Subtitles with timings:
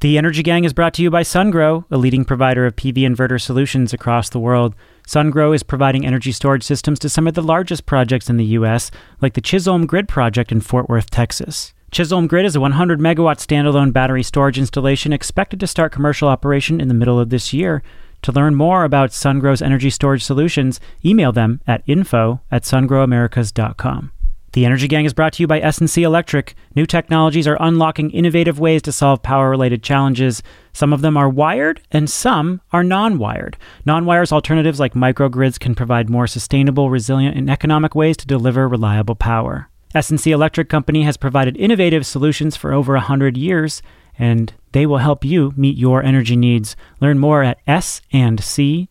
[0.00, 3.40] The Energy Gang is brought to you by SunGrow, a leading provider of PV inverter
[3.40, 4.76] solutions across the world.
[5.08, 8.92] SunGrow is providing energy storage systems to some of the largest projects in the U.S.,
[9.20, 11.74] like the Chisholm Grid project in Fort Worth, Texas.
[11.90, 16.80] Chisholm Grid is a 100 megawatt standalone battery storage installation expected to start commercial operation
[16.80, 17.82] in the middle of this year.
[18.22, 24.12] To learn more about SunGrow's energy storage solutions, email them at info at sungrowamericas.com.
[24.58, 26.56] The Energy Gang is brought to you by S&C Electric.
[26.74, 30.42] New technologies are unlocking innovative ways to solve power-related challenges.
[30.72, 33.56] Some of them are wired and some are non-wired.
[33.86, 39.14] Non-wires alternatives like microgrids can provide more sustainable, resilient, and economic ways to deliver reliable
[39.14, 39.68] power.
[39.94, 43.80] S&C Electric Company has provided innovative solutions for over 100 years
[44.18, 46.74] and they will help you meet your energy needs.
[47.00, 48.88] Learn more at sandc.com/nwa.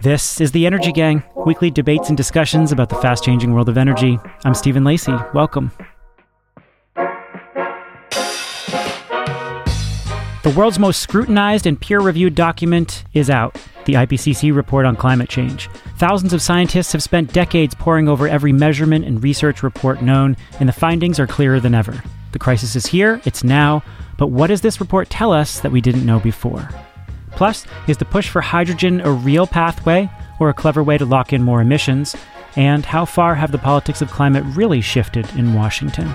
[0.00, 3.76] This is the Energy Gang, weekly debates and discussions about the fast changing world of
[3.76, 4.16] energy.
[4.44, 5.16] I'm Stephen Lacey.
[5.34, 5.72] Welcome.
[10.44, 15.28] The world's most scrutinized and peer reviewed document is out the IPCC report on climate
[15.28, 15.68] change.
[15.96, 20.68] Thousands of scientists have spent decades poring over every measurement and research report known, and
[20.68, 22.04] the findings are clearer than ever.
[22.30, 23.82] The crisis is here, it's now,
[24.16, 26.68] but what does this report tell us that we didn't know before?
[27.38, 31.32] Plus, is the push for hydrogen a real pathway or a clever way to lock
[31.32, 32.16] in more emissions?
[32.56, 36.12] And how far have the politics of climate really shifted in Washington?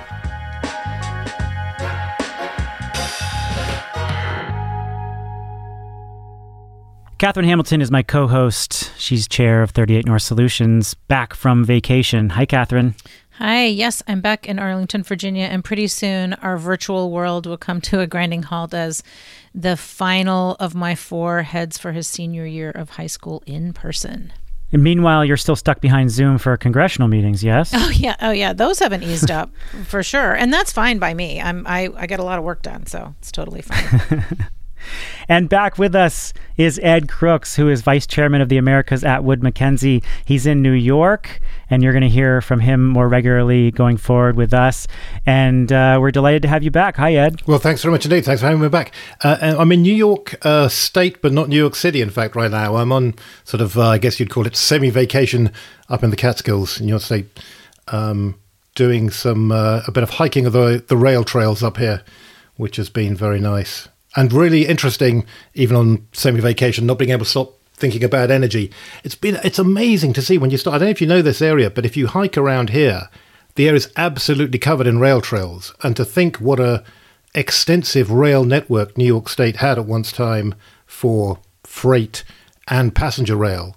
[7.19, 8.91] Katherine Hamilton is my co host.
[8.99, 12.31] She's chair of 38 North Solutions, back from vacation.
[12.31, 12.95] Hi, Katherine.
[13.37, 17.79] Hi, yes, I'm back in Arlington, Virginia, and pretty soon our virtual world will come
[17.81, 19.01] to a grinding halt as
[19.53, 24.33] the final of my four heads for his senior year of high school in person.
[24.71, 27.71] And meanwhile, you're still stuck behind Zoom for congressional meetings, yes?
[27.75, 29.51] Oh yeah, oh yeah, those haven't eased up
[29.85, 31.39] for sure, and that's fine by me.
[31.39, 34.25] I'm I I get a lot of work done, so it's totally fine.
[35.27, 39.23] And back with us is Ed Crooks, who is vice chairman of the Americas at
[39.23, 40.03] Wood Mackenzie.
[40.25, 41.39] He's in New York,
[41.69, 44.87] and you're going to hear from him more regularly going forward with us.
[45.25, 46.97] And uh, we're delighted to have you back.
[46.97, 47.41] Hi, Ed.
[47.47, 48.25] Well, thanks very much indeed.
[48.25, 48.93] Thanks for having me back.
[49.21, 52.51] Uh, I'm in New York uh, State, but not New York City, in fact, right
[52.51, 52.75] now.
[52.75, 55.51] I'm on sort of, uh, I guess you'd call it semi vacation
[55.89, 57.39] up in the Catskills in New York State,
[57.87, 58.35] um,
[58.75, 62.03] doing some, uh, a bit of hiking of the, the rail trails up here,
[62.57, 67.25] which has been very nice and really interesting, even on semi vacation, not being able
[67.25, 68.71] to stop thinking about energy.
[69.03, 70.75] It's been it's amazing to see when you start.
[70.75, 73.09] I don't know if you know this area, but if you hike around here,
[73.55, 75.73] the area is absolutely covered in rail trails.
[75.83, 76.83] And to think what a
[77.35, 80.53] extensive rail network New York State had at once time
[80.85, 82.23] for freight
[82.67, 83.75] and passenger rail,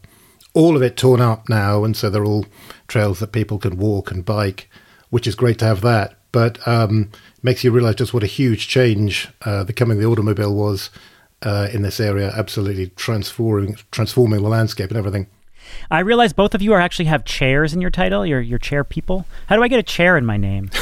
[0.53, 2.47] all of it torn up now, and so they're all
[2.89, 4.71] trails that people can walk and bike,
[5.11, 6.15] which is great to have that.
[6.37, 7.11] But um,
[7.43, 10.91] makes you realize just what a huge change uh, the coming of the automobile was
[11.41, 15.29] uh, in this area, absolutely transforming transforming the landscape and everything.
[15.91, 18.27] I realize both of you are actually have chairs in your title.
[18.27, 19.25] You're, you're chair people.
[19.47, 20.71] How do I get a chair in my name?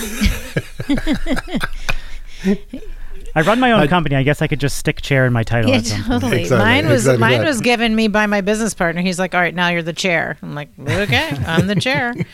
[3.36, 4.16] I run my own I, company.
[4.16, 5.70] I guess I could just stick chair in my title.
[5.70, 6.40] Yeah, totally.
[6.40, 7.46] Exactly, mine was exactly mine that.
[7.46, 9.02] was given me by my business partner.
[9.02, 12.12] He's like, "All right, now you're the chair." I'm like, "Okay, I'm the chair."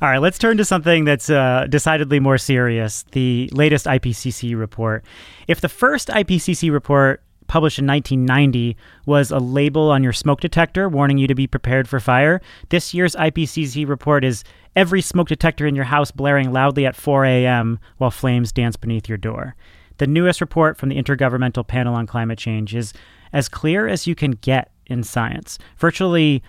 [0.00, 5.04] All right, let's turn to something that's uh, decidedly more serious the latest IPCC report.
[5.48, 8.76] If the first IPCC report published in 1990
[9.06, 12.94] was a label on your smoke detector warning you to be prepared for fire, this
[12.94, 14.44] year's IPCC report is
[14.74, 17.78] every smoke detector in your house blaring loudly at 4 a.m.
[17.98, 19.54] while flames dance beneath your door.
[19.98, 22.94] The newest report from the Intergovernmental Panel on Climate Change is
[23.32, 25.58] as clear as you can get in science.
[25.78, 26.42] Virtually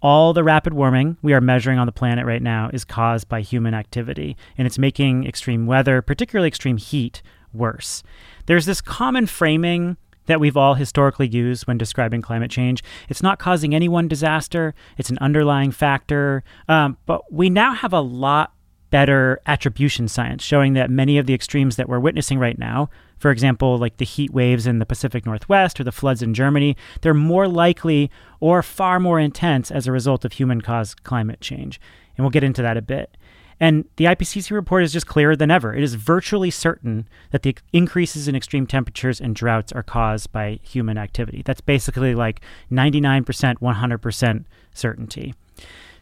[0.00, 3.40] all the rapid warming we are measuring on the planet right now is caused by
[3.40, 7.22] human activity, and it's making extreme weather, particularly extreme heat,
[7.52, 8.02] worse.
[8.46, 12.84] There's this common framing that we've all historically used when describing climate change.
[13.08, 16.44] It's not causing any one disaster, it's an underlying factor.
[16.68, 18.52] Um, but we now have a lot
[18.90, 22.88] better attribution science showing that many of the extremes that we're witnessing right now,
[23.18, 26.76] for example, like the heat waves in the Pacific Northwest or the floods in Germany,
[27.00, 31.80] they're more likely or far more intense as a result of human caused climate change.
[32.16, 33.16] And we'll get into that a bit.
[33.60, 35.74] And the IPCC report is just clearer than ever.
[35.74, 40.60] It is virtually certain that the increases in extreme temperatures and droughts are caused by
[40.62, 41.42] human activity.
[41.44, 43.24] That's basically like 99%,
[43.58, 45.34] 100% certainty.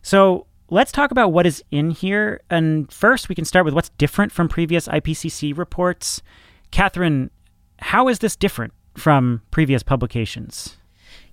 [0.03, 2.41] So, let's talk about what is in here.
[2.51, 6.23] And first, we can start with what's different from previous IPCC reports.
[6.71, 7.31] Katherine,
[7.79, 10.77] how is this different from previous publications?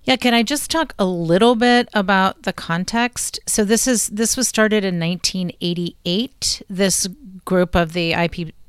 [0.04, 3.40] Yeah, can I just talk a little bit about the context?
[3.46, 6.62] So this is this was started in 1988.
[6.68, 7.08] This
[7.44, 8.14] group of the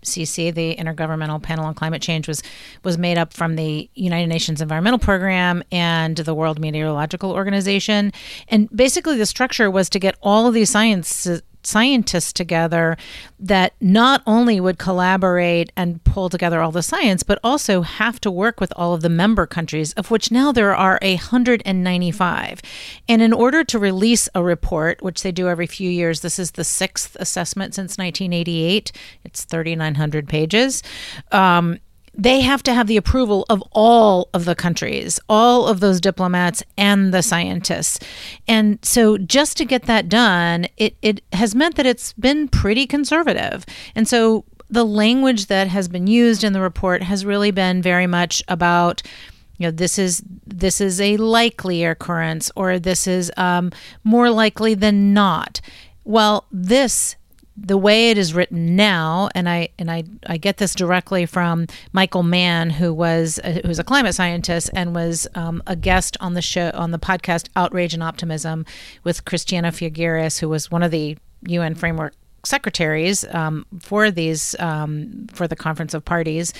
[0.06, 2.42] IPCC, the Intergovernmental Panel on Climate Change, was
[2.84, 8.12] was made up from the United Nations Environmental Program and the World Meteorological Organization.
[8.48, 11.28] And basically, the structure was to get all of these science
[11.66, 12.98] scientists together
[13.40, 18.32] that not only would collaborate and pull together all the science, but also have to
[18.32, 22.62] work with all of the member countries, of which now there are 195.
[23.08, 26.52] And in order to release a report, which they do every few years, this is
[26.52, 28.92] the sixth assessment since 1988,
[29.24, 30.84] it's 3,900 pages.
[31.32, 31.80] Um,
[32.18, 36.64] they have to have the approval of all of the countries, all of those diplomats
[36.78, 38.00] and the scientists.
[38.48, 42.88] And so just to get that done, it, it has meant that it's been pretty
[42.88, 43.66] conservative.
[43.96, 48.08] And so the language that has been used in the report has really been very
[48.08, 49.02] much about
[49.58, 53.72] you know this is this is a likely occurrence or this is um,
[54.04, 55.62] more likely than not
[56.04, 57.16] well this
[57.57, 61.68] the way it is written now, and I and I, I get this directly from
[61.94, 66.34] Michael Mann, who was a, who's a climate scientist and was um, a guest on
[66.34, 68.66] the show on the podcast Outrage and Optimism
[69.04, 71.18] with Christiana Figueres, who was one of the
[71.48, 72.13] UN framework
[72.44, 76.54] secretaries um, for these um, for the Conference of Parties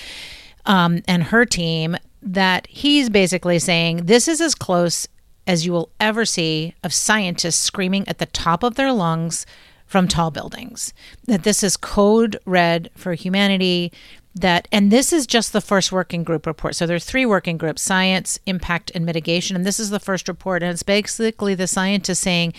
[0.64, 1.96] um, and her team.
[2.22, 5.06] That he's basically saying this is as close
[5.46, 9.46] as you will ever see of scientists screaming at the top of their lungs
[9.86, 10.92] from tall buildings.
[11.26, 13.92] That this is code red for humanity.
[14.34, 16.74] That and this is just the first working group report.
[16.74, 19.56] So there are three working groups: science, impact, and mitigation.
[19.56, 22.52] And this is the first report, and it's basically the scientists saying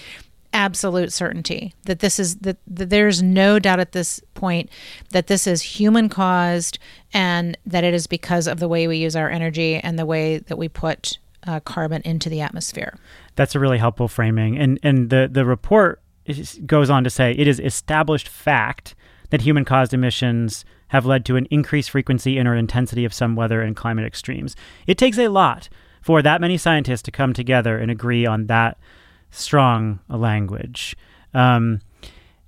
[0.53, 4.69] absolute certainty that this is that, that, there's no doubt at this point
[5.11, 6.79] that this is human caused
[7.13, 10.37] and that it is because of the way we use our energy and the way
[10.37, 12.97] that we put uh, carbon into the atmosphere.
[13.35, 16.01] That's a really helpful framing, and and the the report
[16.65, 18.95] goes on to say it is established fact
[19.29, 23.35] that human caused emissions have led to an increased frequency and or intensity of some
[23.35, 24.55] weather and climate extremes.
[24.85, 25.69] It takes a lot
[26.01, 28.77] for that many scientists to come together and agree on that
[29.31, 30.95] strong a language.
[31.33, 31.81] Um,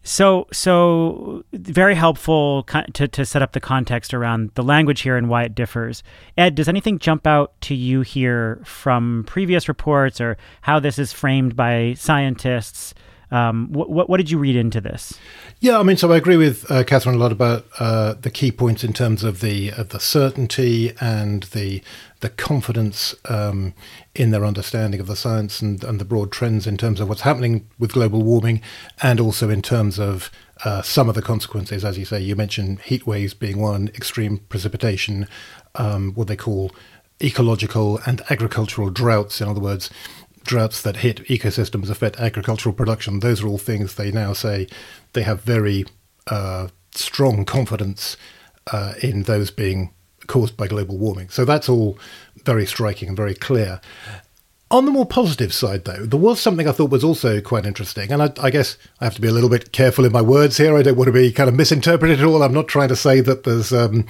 [0.01, 5.29] so, so very helpful to, to set up the context around the language here and
[5.29, 6.03] why it differs.
[6.37, 11.11] Ed, does anything jump out to you here from previous reports or how this is
[11.11, 12.93] framed by scientists?
[13.31, 15.13] Um, what, what, what did you read into this?
[15.59, 18.51] Yeah, I mean, so I agree with uh, Katherine a lot about uh, the key
[18.51, 21.83] points in terms of the of the certainty and the
[22.21, 23.73] the confidence um,
[24.15, 27.21] in their understanding of the science and, and the broad trends in terms of what's
[27.21, 28.61] happening with global warming,
[29.01, 30.31] and also in terms of
[30.65, 31.85] uh, some of the consequences.
[31.85, 35.27] As you say, you mentioned heat waves being one, extreme precipitation,
[35.75, 36.71] um, what they call
[37.21, 39.41] ecological and agricultural droughts.
[39.41, 39.89] In other words,
[40.49, 43.19] droughts that hit ecosystems affect agricultural production.
[43.19, 44.67] Those are all things they now say
[45.13, 45.85] they have very
[46.25, 48.17] uh, strong confidence
[48.73, 49.91] uh, in those being
[50.25, 51.29] caused by global warming.
[51.29, 51.99] So that's all
[52.45, 53.79] very striking and very clear.
[54.71, 58.11] On the more positive side, though, there was something I thought was also quite interesting,
[58.11, 60.57] and I, I, guess I have to be a little bit careful in my words
[60.57, 60.75] here.
[60.75, 62.41] I don't want to be kind of misinterpreted at all.
[62.41, 64.07] I'm not trying to say that there's um,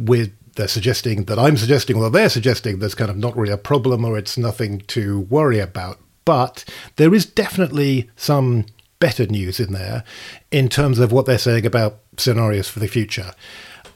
[0.00, 3.56] we're they're suggesting that I'm suggesting, or they're suggesting there's kind of not really a
[3.56, 5.98] problem or it's nothing to worry about.
[6.26, 6.64] But
[6.96, 8.66] there is definitely some
[8.98, 10.04] better news in there
[10.50, 13.32] in terms of what they're saying about scenarios for the future.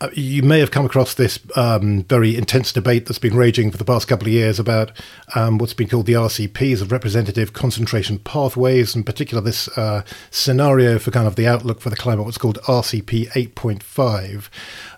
[0.00, 3.76] Uh, you may have come across this um, very intense debate that's been raging for
[3.76, 4.90] the past couple of years about
[5.36, 10.98] um, what's been called the RCPs of representative concentration pathways, in particular this uh, scenario
[10.98, 14.48] for kind of the outlook for the climate, what's called RCP 8.5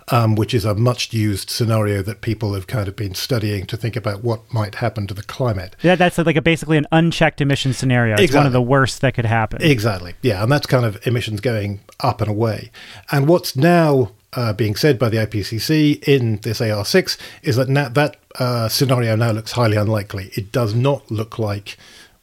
[0.09, 3.77] um, which is a much used scenario that people have kind of been studying to
[3.77, 5.77] think about what might happen to the climate.
[5.83, 8.15] Yeah, that's like a basically an unchecked emission scenario.
[8.15, 8.39] It's exactly.
[8.39, 9.63] one of the worst that could happen.
[9.63, 10.15] Exactly.
[10.23, 12.71] Yeah, and that's kind of emissions going up and away.
[13.11, 17.89] And what's now uh, being said by the IPCC in this AR6 is that na-
[17.91, 20.31] that uh, scenario now looks highly unlikely.
[20.35, 21.77] It does not look like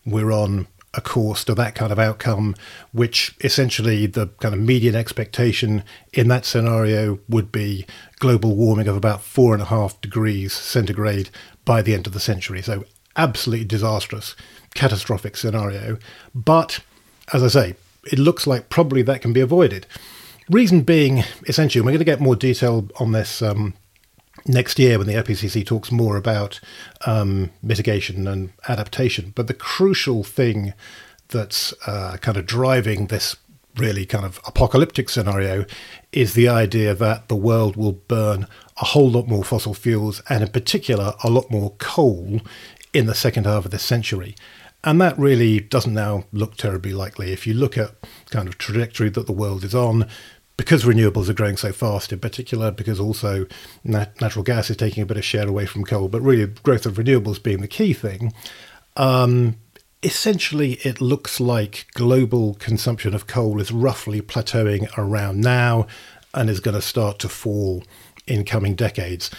[0.06, 2.56] we're on a course to that kind of outcome,
[2.92, 5.84] which essentially the kind of median expectation
[6.14, 7.86] in that scenario would be
[8.20, 11.30] global warming of about four and a half degrees centigrade
[11.64, 12.62] by the end of the century.
[12.62, 12.84] So,
[13.16, 14.36] absolutely disastrous,
[14.74, 15.98] catastrophic scenario.
[16.36, 16.82] But
[17.34, 17.76] as I say,
[18.12, 19.86] it looks like probably that can be avoided.
[20.50, 23.74] Reason being, essentially, we're going to get more detail on this um,
[24.46, 26.60] next year when the IPCC talks more about
[27.06, 29.34] um, mitigation and adaptation.
[29.36, 30.74] But the crucial thing
[31.30, 33.36] that's uh, kind of driving this
[33.78, 35.66] really kind of apocalyptic scenario
[36.12, 40.44] is the idea that the world will burn a whole lot more fossil fuels and,
[40.44, 42.42] in particular, a lot more coal
[42.94, 44.36] in the second half of this century.
[44.84, 47.32] And that really doesn't now look terribly likely.
[47.32, 47.92] If you look at
[48.30, 50.10] kind of trajectory that the world is on,
[50.62, 53.48] because renewables are growing so fast, in particular, because also
[53.84, 56.86] nat- natural gas is taking a bit of share away from coal, but really growth
[56.86, 58.32] of renewables being the key thing,
[58.96, 59.56] um,
[60.04, 65.88] essentially it looks like global consumption of coal is roughly plateauing around now
[66.36, 67.84] and is going to start to fall
[68.28, 69.32] in coming decades.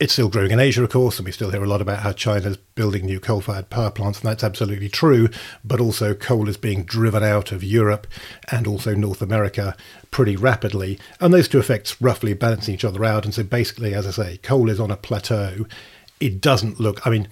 [0.00, 2.12] It's still growing in Asia, of course, and we still hear a lot about how
[2.12, 5.28] China's building new coal fired power plants, and that's absolutely true.
[5.62, 8.06] But also, coal is being driven out of Europe
[8.50, 9.76] and also North America
[10.12, 11.00] pretty rapidly.
[11.18, 13.24] And those two effects roughly balancing each other out.
[13.24, 15.66] And so, basically, as I say, coal is on a plateau.
[16.20, 17.26] It doesn't look, I mean,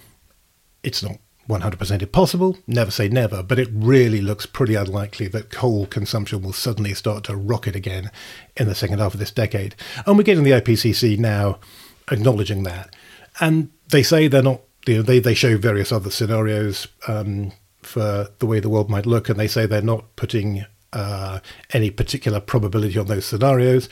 [0.82, 1.18] it's not
[1.49, 6.52] 100% impossible, never say never, but it really looks pretty unlikely that coal consumption will
[6.52, 8.10] suddenly start to rocket again
[8.56, 9.75] in the second half of this decade.
[10.06, 11.58] And we're getting the IPCC now
[12.10, 12.94] acknowledging that.
[13.40, 18.28] And they say they're not, you know, they, they show various other scenarios um, for
[18.38, 21.40] the way the world might look, and they say they're not putting uh,
[21.73, 23.88] any particular probability on those scenarios.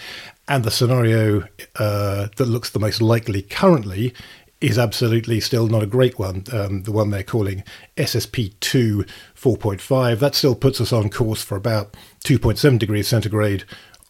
[0.48, 1.44] And the scenario
[1.76, 4.14] uh, that looks the most likely currently
[4.60, 6.44] is absolutely still not a great one.
[6.52, 7.62] Um, the one they're calling
[7.96, 13.64] SSP2 4.5, that still puts us on course for about 2.7 degrees centigrade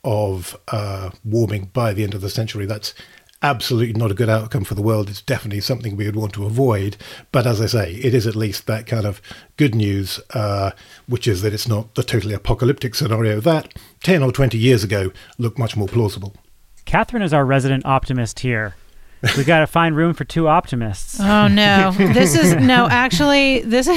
[0.04, 2.64] of uh, warming by the end of the century.
[2.64, 2.95] That's
[3.42, 5.09] absolutely not a good outcome for the world.
[5.09, 6.97] It's definitely something we would want to avoid.
[7.33, 9.21] But as I say, it is at least that kind of
[9.57, 10.73] good news, uh,
[11.07, 15.12] which is that it's not the totally apocalyptic scenario that 10 or 20 years ago
[15.38, 16.35] looked much more plausible.
[16.85, 18.75] Katherine is our resident optimist here.
[19.37, 21.21] We got to find room for two optimists.
[21.21, 21.92] Oh no.
[21.99, 23.88] This is no, actually this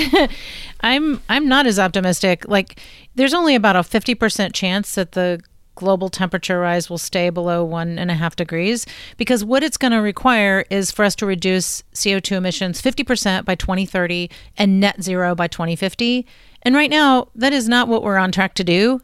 [0.81, 2.47] I'm I'm not as optimistic.
[2.47, 2.79] Like
[3.15, 5.41] there's only about a 50% chance that the
[5.75, 8.85] global temperature rise will stay below one and a half degrees
[9.17, 13.55] because what it's going to require is for us to reduce CO2 emissions 50% by
[13.55, 16.25] 2030 and net zero by 2050.
[16.63, 19.01] And right now, that is not what we're on track to do.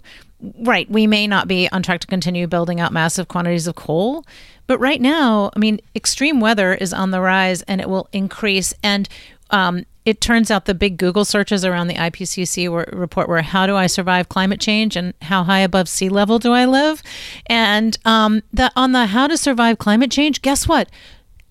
[0.59, 4.23] Right, we may not be on track to continue building out massive quantities of coal,
[4.67, 8.73] but right now, I mean, extreme weather is on the rise and it will increase.
[8.83, 9.09] And
[9.49, 13.67] um, it turns out the big Google searches around the IPCC were, report were how
[13.67, 17.03] do I survive climate change and how high above sea level do I live?
[17.47, 20.89] And um, the, on the how to survive climate change, guess what?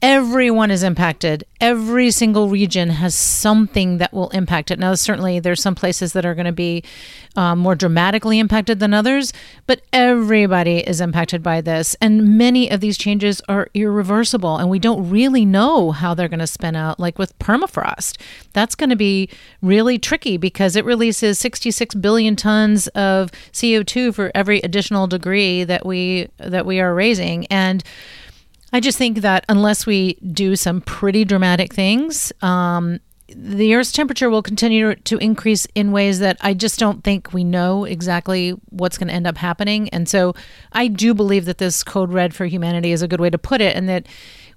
[0.03, 1.45] Everyone is impacted.
[1.61, 4.79] Every single region has something that will impact it.
[4.79, 6.85] Now, certainly, there's some places that are going to be
[7.35, 9.33] um, more dramatically impacted than others,
[9.67, 11.97] but everybody is impacted by this.
[12.01, 16.41] And many of these changes are irreversible, and we don't really know how they're going
[16.41, 17.01] to spin out.
[17.01, 18.21] Like with permafrost,
[18.53, 19.31] that's going to be
[19.63, 25.87] really tricky because it releases 66 billion tons of CO2 for every additional degree that
[25.87, 27.83] we that we are raising, and
[28.73, 34.31] I just think that unless we do some pretty dramatic things, um, the Earth's temperature
[34.31, 38.99] will continue to increase in ways that I just don't think we know exactly what's
[38.99, 39.89] going to end up happening.
[39.89, 40.35] And so
[40.73, 43.61] I do believe that this code red for humanity is a good way to put
[43.61, 44.07] it, and that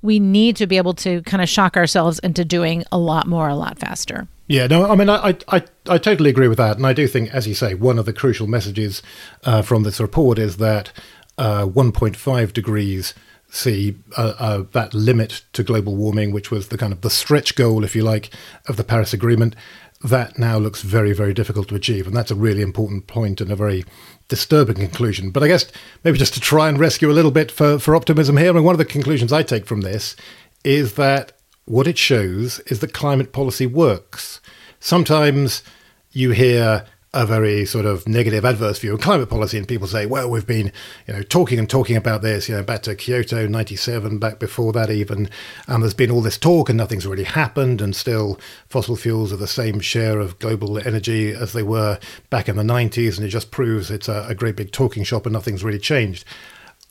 [0.02, 3.50] we need to be able to kind of shock ourselves into doing a lot more,
[3.50, 4.28] a lot faster.
[4.48, 6.78] Yeah, no, I mean, I, I, I totally agree with that.
[6.78, 9.04] And I do think, as you say, one of the crucial messages
[9.44, 10.92] uh, from this report is that
[11.38, 13.14] uh, 1.5 degrees
[13.50, 17.56] see uh, uh, that limit to global warming, which was the kind of the stretch
[17.56, 18.30] goal, if you like,
[18.68, 19.56] of the Paris Agreement,
[20.04, 22.08] that now looks very, very difficult to achieve.
[22.08, 23.84] And that's a really important point and a very
[24.28, 25.32] disturbing conclusion.
[25.32, 25.70] But I guess
[26.04, 28.76] maybe just to try and rescue a little bit for, for optimism here, and one
[28.76, 30.16] of the conclusions I take from this
[30.64, 31.34] is that
[31.66, 34.40] what it shows is that climate policy works.
[34.80, 35.64] Sometimes
[36.12, 40.06] you hear a very sort of negative, adverse view of climate policy, and people say,
[40.06, 40.72] "Well, we've been,
[41.08, 44.72] you know, talking and talking about this, you know, back to Kyoto '97, back before
[44.74, 45.30] that even,
[45.68, 49.38] and there's been all this talk, and nothing's really happened, and still fossil fuels are
[49.38, 52.00] the same share of global energy as they were
[52.30, 55.26] back in the '90s, and it just proves it's a, a great big talking shop,
[55.26, 56.26] and nothing's really changed."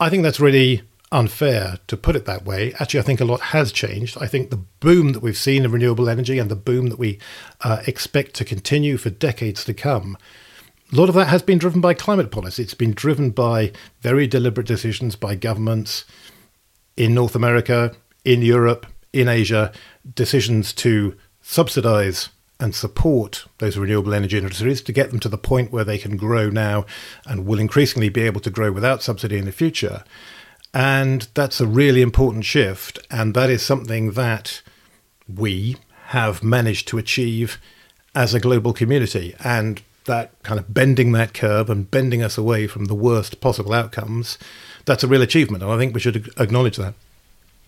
[0.01, 2.75] I think that's really unfair to put it that way.
[2.75, 4.19] Actually, I think a lot has changed.
[4.21, 7.19] I think the boom that we've seen in renewable energy and the boom that we
[7.63, 10.19] uh, expect to continue for decades to come,
[10.93, 12.63] a lot of that has been driven by climate policy.
[12.63, 16.05] It's been driven by very deliberate decisions by governments
[16.97, 19.73] in North America, in Europe, in Asia,
[20.15, 25.71] decisions to subsidize and support those renewable energy industries to get them to the point
[25.71, 26.85] where they can grow now
[27.25, 30.03] and will increasingly be able to grow without subsidy in the future.
[30.79, 33.01] And that's a really important shift.
[33.11, 34.63] And that is something that
[35.27, 35.77] we
[36.11, 37.59] have managed to achieve
[38.15, 39.35] as a global community.
[39.43, 43.73] And that kind of bending that curve and bending us away from the worst possible
[43.73, 44.39] outcomes,
[44.85, 45.65] that's a real achievement.
[45.65, 46.95] And I think we should acknowledge that.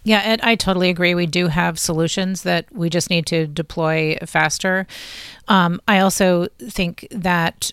[0.05, 1.17] Yeah, Ed, I totally agree.
[1.17, 4.87] We do have solutions that we just need to deploy faster.
[5.49, 7.73] Um, I also think that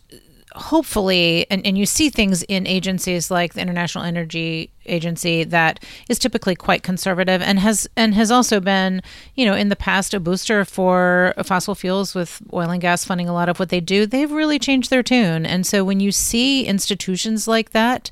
[0.57, 6.19] hopefully, and, and you see things in agencies like the International Energy Agency that is
[6.19, 9.01] typically quite conservative and has and has also been,
[9.35, 13.29] you know, in the past a booster for fossil fuels with oil and gas funding
[13.29, 14.05] a lot of what they do.
[14.05, 18.09] They've really changed their tune, and so when you see institutions like that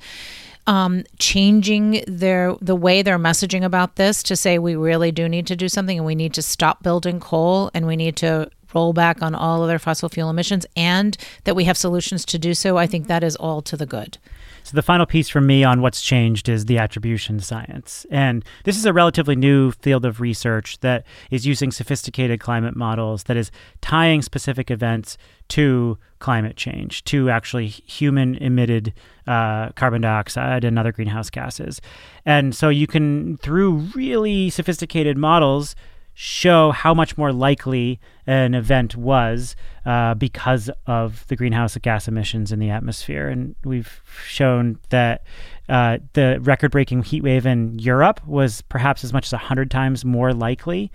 [0.67, 5.47] um, changing their the way they're messaging about this to say we really do need
[5.47, 8.93] to do something and we need to stop building coal and we need to roll
[8.93, 12.77] back on all other fossil fuel emissions and that we have solutions to do so,
[12.77, 14.17] I think that is all to the good.
[14.63, 18.05] So the final piece for me on what's changed is the attribution science.
[18.09, 23.23] And this is a relatively new field of research that is using sophisticated climate models
[23.23, 23.51] that is
[23.81, 25.17] tying specific events
[25.49, 28.91] to climate change, to actually human emitted
[29.27, 31.79] uh, carbon dioxide and other greenhouse gases.
[32.25, 35.75] And so you can, through really sophisticated models,
[36.17, 39.53] show how much more likely an event was
[39.85, 43.27] uh, because of the greenhouse gas emissions in the atmosphere.
[43.27, 45.23] And we've shown that
[45.67, 50.05] uh, the record breaking heat wave in Europe was perhaps as much as 100 times
[50.05, 50.89] more likely.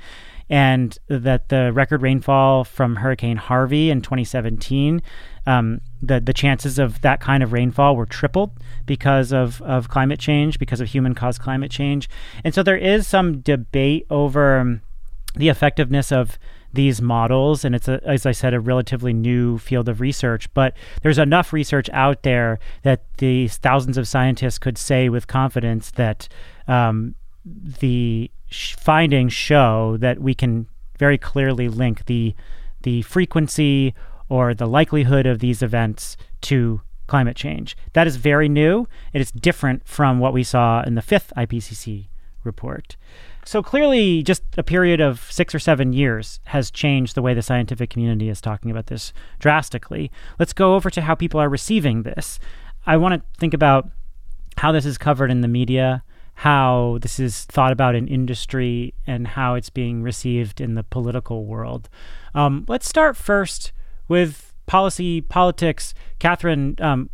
[0.48, 5.00] And that the record rainfall from Hurricane Harvey in 2017,
[5.46, 8.50] um, the, the chances of that kind of rainfall were tripled
[8.84, 12.08] because of, of climate change, because of human caused climate change.
[12.42, 14.82] And so there is some debate over um,
[15.34, 16.38] the effectiveness of
[16.72, 20.76] these models and it's a, as i said a relatively new field of research but
[21.02, 26.28] there's enough research out there that these thousands of scientists could say with confidence that
[26.68, 30.66] um, the sh- findings show that we can
[30.98, 32.34] very clearly link the
[32.82, 33.94] the frequency
[34.28, 37.76] or the likelihood of these events to climate change.
[37.94, 42.06] That is very new and it's different from what we saw in the fifth ipcc
[42.44, 42.96] report
[43.44, 47.42] so clearly, just a period of six or seven years has changed the way the
[47.42, 50.10] scientific community is talking about this drastically.
[50.38, 52.38] Let's go over to how people are receiving this.
[52.86, 53.88] I want to think about
[54.58, 56.02] how this is covered in the media,
[56.34, 61.46] how this is thought about in industry, and how it's being received in the political
[61.46, 61.88] world.
[62.34, 63.72] Um, let's start first
[64.08, 65.94] with policy, politics.
[66.18, 67.10] Katherine, um,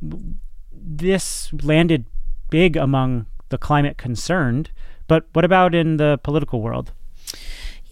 [0.73, 2.05] this landed
[2.51, 4.71] big among the climate concerned.
[5.07, 6.93] But what about in the political world?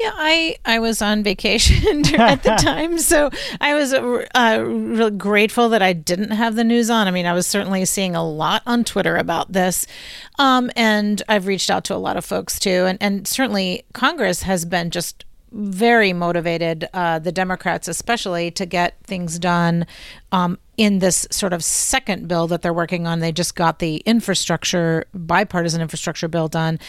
[0.00, 5.68] Yeah, I I was on vacation at the time, so I was uh, really grateful
[5.68, 7.06] that I didn't have the news on.
[7.06, 9.86] I mean, I was certainly seeing a lot on Twitter about this,
[10.38, 14.42] um, and I've reached out to a lot of folks too, and and certainly Congress
[14.42, 19.86] has been just very motivated, uh, the Democrats especially, to get things done
[20.34, 23.20] um, in this sort of second bill that they're working on.
[23.20, 26.80] They just got the infrastructure, bipartisan infrastructure bill done,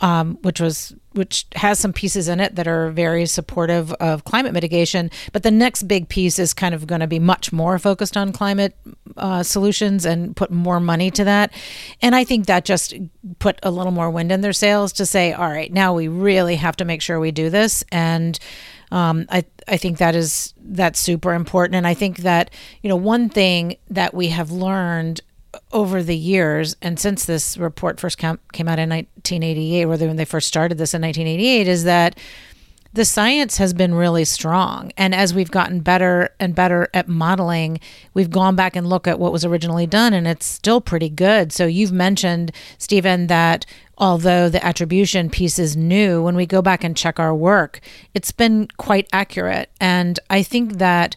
[0.00, 4.54] um, which was which has some pieces in it that are very supportive of climate
[4.54, 5.10] mitigation.
[5.32, 8.32] But the next big piece is kind of going to be much more focused on
[8.32, 8.74] climate
[9.18, 11.52] uh, solutions and put more money to that.
[12.00, 12.94] And I think that just
[13.38, 16.56] put a little more wind in their sails to say, all right, now we really
[16.56, 18.38] have to make sure we do this and
[18.94, 22.96] um, I I think that is that's super important, and I think that you know
[22.96, 25.20] one thing that we have learned
[25.72, 30.16] over the years and since this report first came, came out in 1988 or when
[30.16, 32.18] they first started this in 1988 is that
[32.94, 34.92] the science has been really strong.
[34.96, 37.80] And as we've gotten better and better at modeling,
[38.14, 41.52] we've gone back and looked at what was originally done, and it's still pretty good.
[41.52, 43.66] So you've mentioned, Stephen, that
[43.98, 47.80] although the attribution piece is new, when we go back and check our work,
[48.14, 49.70] it's been quite accurate.
[49.80, 51.16] And I think that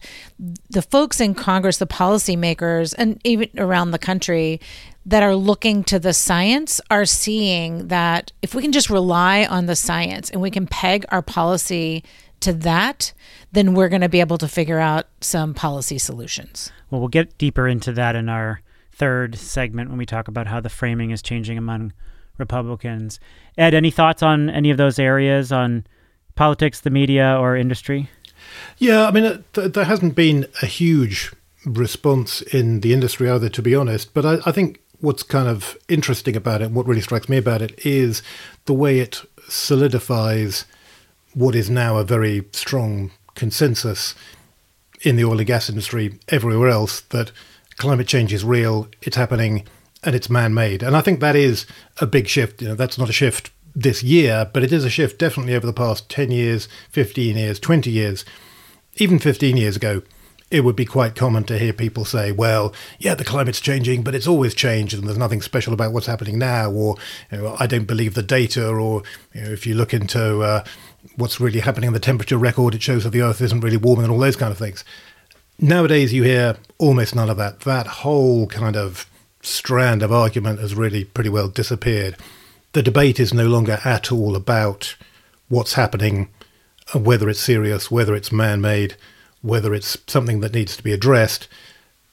[0.70, 4.60] the folks in Congress, the policymakers, and even around the country,
[5.08, 9.64] that are looking to the science are seeing that if we can just rely on
[9.64, 12.04] the science and we can peg our policy
[12.40, 13.14] to that,
[13.50, 16.70] then we're going to be able to figure out some policy solutions.
[16.90, 18.60] Well, we'll get deeper into that in our
[18.92, 21.94] third segment when we talk about how the framing is changing among
[22.36, 23.18] Republicans.
[23.56, 25.86] Ed, any thoughts on any of those areas on
[26.34, 28.10] politics, the media, or industry?
[28.76, 31.32] Yeah, I mean, uh, th- there hasn't been a huge
[31.64, 34.12] response in the industry either, to be honest.
[34.12, 37.62] But I, I think what's kind of interesting about it, what really strikes me about
[37.62, 38.22] it, is
[38.66, 40.64] the way it solidifies
[41.34, 44.14] what is now a very strong consensus
[45.02, 47.30] in the oil and gas industry everywhere else that
[47.76, 49.64] climate change is real, it's happening,
[50.02, 50.82] and it's man-made.
[50.82, 51.66] And I think that is
[52.00, 52.60] a big shift.
[52.60, 55.66] You know, that's not a shift this year, but it is a shift definitely over
[55.66, 58.24] the past 10 years, 15 years, 20 years.
[58.96, 60.02] Even 15 years ago,
[60.50, 64.14] it would be quite common to hear people say, well, yeah, the climate's changing, but
[64.14, 66.96] it's always changed and there's nothing special about what's happening now, or
[67.30, 69.02] you know, I don't believe the data, or
[69.34, 70.64] you know, if you look into uh,
[71.16, 74.04] what's really happening in the temperature record, it shows that the Earth isn't really warming
[74.04, 74.84] and all those kind of things.
[75.60, 77.60] Nowadays, you hear almost none of that.
[77.60, 79.08] That whole kind of
[79.42, 82.16] strand of argument has really pretty well disappeared.
[82.72, 84.96] The debate is no longer at all about
[85.48, 86.28] what's happening,
[86.94, 88.96] whether it's serious, whether it's man made
[89.42, 91.48] whether it's something that needs to be addressed.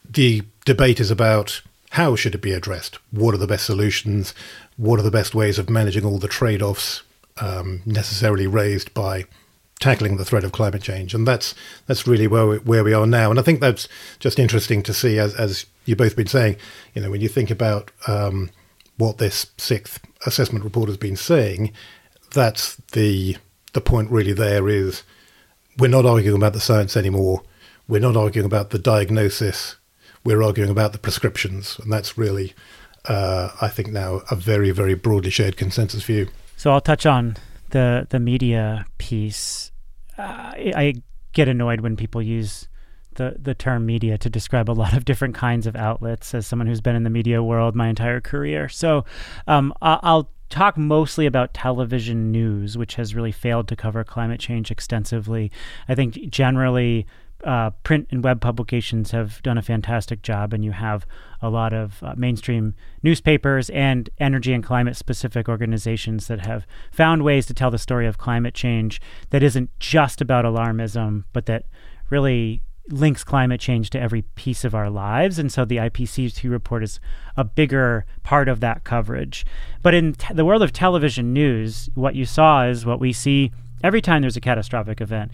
[0.10, 1.62] The debate is about
[1.92, 3.00] how should it be addressed?
[3.12, 4.34] What are the best solutions?
[4.78, 7.04] What are the best ways of managing all the trade offs
[7.40, 9.26] um, necessarily raised by
[9.80, 11.14] tackling the threat of climate change?
[11.14, 11.56] And that's
[11.88, 13.30] that's really where we, where we are now.
[13.30, 13.88] And I think that's
[14.20, 16.58] just interesting to see, as as you've both been saying.
[16.94, 18.50] You know, when you think about um,
[18.98, 21.72] what this sixth assessment report has been saying,
[22.34, 23.38] that's the
[23.72, 24.34] the point really.
[24.34, 25.04] There is
[25.78, 27.44] we're not arguing about the science anymore.
[27.88, 29.76] We're not arguing about the diagnosis.
[30.24, 31.78] We're arguing about the prescriptions.
[31.80, 32.54] And that's really,
[33.06, 36.30] uh, I think, now a very, very broadly shared consensus view.
[36.58, 37.38] So I'll touch on
[37.72, 39.72] the, the media piece.
[40.18, 40.96] Uh, I
[41.34, 42.68] get annoyed when people use
[43.16, 46.68] the, the term media to describe a lot of different kinds of outlets as someone
[46.68, 48.70] who's been in the media world my entire career.
[48.70, 49.06] So
[49.48, 54.72] um, I'll talk mostly about television news, which has really failed to cover climate change
[54.72, 55.52] extensively.
[55.88, 57.06] I think generally
[57.44, 61.06] uh, print and web publications have done a fantastic job, and you have
[61.42, 67.24] a lot of uh, mainstream newspapers and energy and climate specific organizations that have found
[67.24, 71.66] ways to tell the story of climate change that isn't just about alarmism, but that
[72.10, 75.40] really links climate change to every piece of our lives.
[75.40, 77.00] And so the IPCC report is
[77.36, 79.46] a bigger part of that coverage.
[79.82, 83.52] But in t- the world of television news, what you saw is what we see
[83.84, 85.32] every time there's a catastrophic event.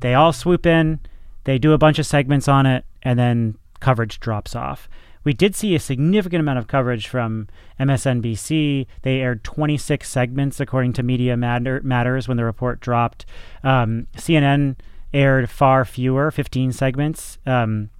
[0.00, 1.00] They all swoop in,
[1.44, 4.88] they do a bunch of segments on it, and then coverage drops off.
[5.24, 8.86] We did see a significant amount of coverage from MSNBC.
[9.02, 13.26] They aired 26 segments, according to Media Matter- Matters, when the report dropped.
[13.62, 14.76] Um, CNN
[15.12, 17.90] aired far fewer, 15 segments, um,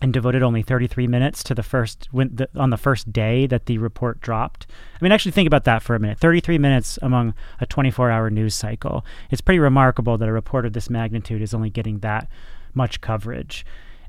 [0.00, 3.66] and devoted only 33 minutes to the first when the, on the first day that
[3.66, 4.66] the report dropped.
[4.94, 6.18] I mean, actually think about that for a minute.
[6.18, 9.04] 33 minutes among a 24-hour news cycle.
[9.30, 12.28] It's pretty remarkable that a report of this magnitude is only getting that
[12.74, 13.66] much coverage.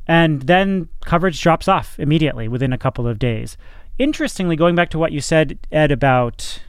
[0.07, 3.57] And then coverage drops off immediately within a couple of days.
[3.97, 6.61] Interestingly, going back to what you said, Ed, about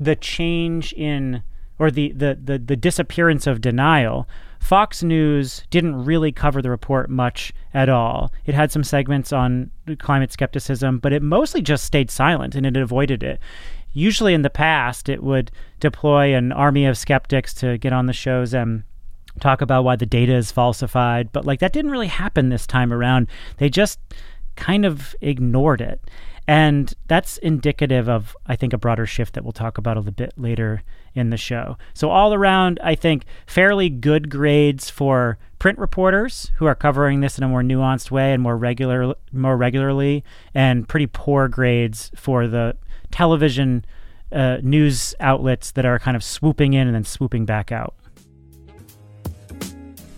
[0.00, 1.42] the change in
[1.78, 4.28] or the, the, the, the disappearance of denial,
[4.62, 8.32] Fox News didn't really cover the report much at all.
[8.46, 12.76] It had some segments on climate skepticism, but it mostly just stayed silent and it
[12.76, 13.40] avoided it.
[13.92, 18.12] Usually in the past, it would deploy an army of skeptics to get on the
[18.12, 18.84] shows and
[19.40, 22.92] talk about why the data is falsified, but like that didn't really happen this time
[22.92, 23.26] around.
[23.56, 23.98] They just
[24.54, 26.00] kind of ignored it.
[26.46, 30.12] And that's indicative of, I think, a broader shift that we'll talk about a little
[30.12, 31.76] bit later in the show.
[31.94, 37.38] So, all around, I think, fairly good grades for print reporters who are covering this
[37.38, 42.48] in a more nuanced way and more regular, more regularly, and pretty poor grades for
[42.48, 42.76] the
[43.10, 43.84] television
[44.32, 47.94] uh, news outlets that are kind of swooping in and then swooping back out.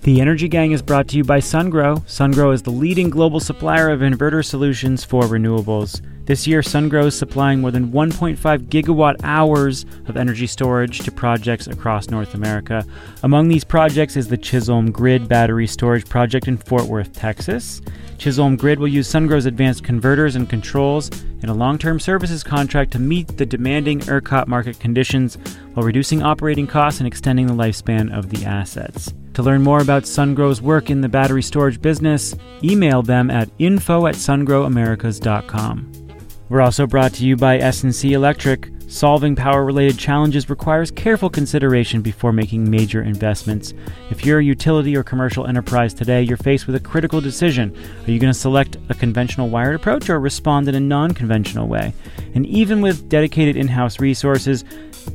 [0.02, 2.02] The Energy Gang is brought to you by SunGrow.
[2.02, 6.02] SunGrow is the leading global supplier of inverter solutions for renewables.
[6.26, 11.66] This year, SunGrow is supplying more than 1.5 gigawatt hours of energy storage to projects
[11.66, 12.82] across North America.
[13.22, 17.82] Among these projects is the Chisholm Grid battery storage project in Fort Worth, Texas.
[18.16, 21.10] Chisholm Grid will use SunGrow's advanced converters and controls
[21.42, 25.36] in a long term services contract to meet the demanding ERCOT market conditions
[25.74, 29.12] while reducing operating costs and extending the lifespan of the assets.
[29.34, 34.06] To learn more about SunGrow's work in the battery storage business, email them at info
[34.06, 36.03] at sungrowamericas.com.
[36.50, 38.70] We're also brought to you by S&C Electric.
[38.86, 43.72] Solving power related challenges requires careful consideration before making major investments.
[44.10, 47.74] If you're a utility or commercial enterprise today, you're faced with a critical decision.
[48.06, 51.66] Are you going to select a conventional wired approach or respond in a non conventional
[51.66, 51.94] way?
[52.34, 54.64] And even with dedicated in house resources,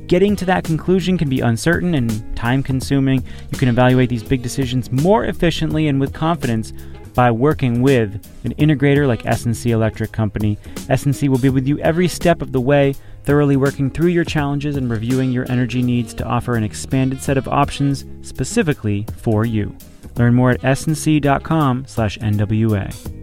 [0.07, 3.23] getting to that conclusion can be uncertain and time consuming.
[3.51, 6.73] You can evaluate these big decisions more efficiently and with confidence
[7.19, 10.57] by working with an integrator like S&C Electric Company.
[10.87, 14.77] S&C will be with you every step of the way, thoroughly working through your challenges
[14.77, 19.75] and reviewing your energy needs to offer an expanded set of options specifically for you.
[20.15, 23.15] Learn more at sandc.com/nwa.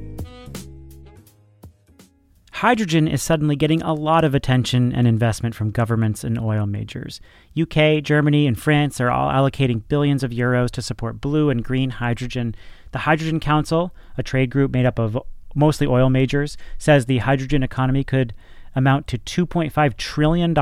[2.53, 7.21] Hydrogen is suddenly getting a lot of attention and investment from governments and oil majors.
[7.55, 11.91] UK, Germany, and France are all allocating billions of euros to support blue and green
[11.91, 12.55] hydrogen
[12.93, 15.19] The Hydrogen Council, a trade group made up of
[15.55, 18.35] mostly oil majors, says the hydrogen economy could
[18.75, 20.55] amount to $2.5 trillion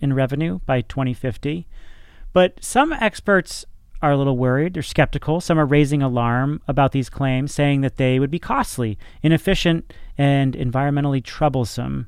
[0.00, 1.66] in revenue by 2050.
[2.32, 3.64] But some experts
[4.02, 4.74] are a little worried.
[4.74, 5.40] They're skeptical.
[5.40, 10.54] Some are raising alarm about these claims, saying that they would be costly, inefficient, and
[10.54, 12.06] environmentally troublesome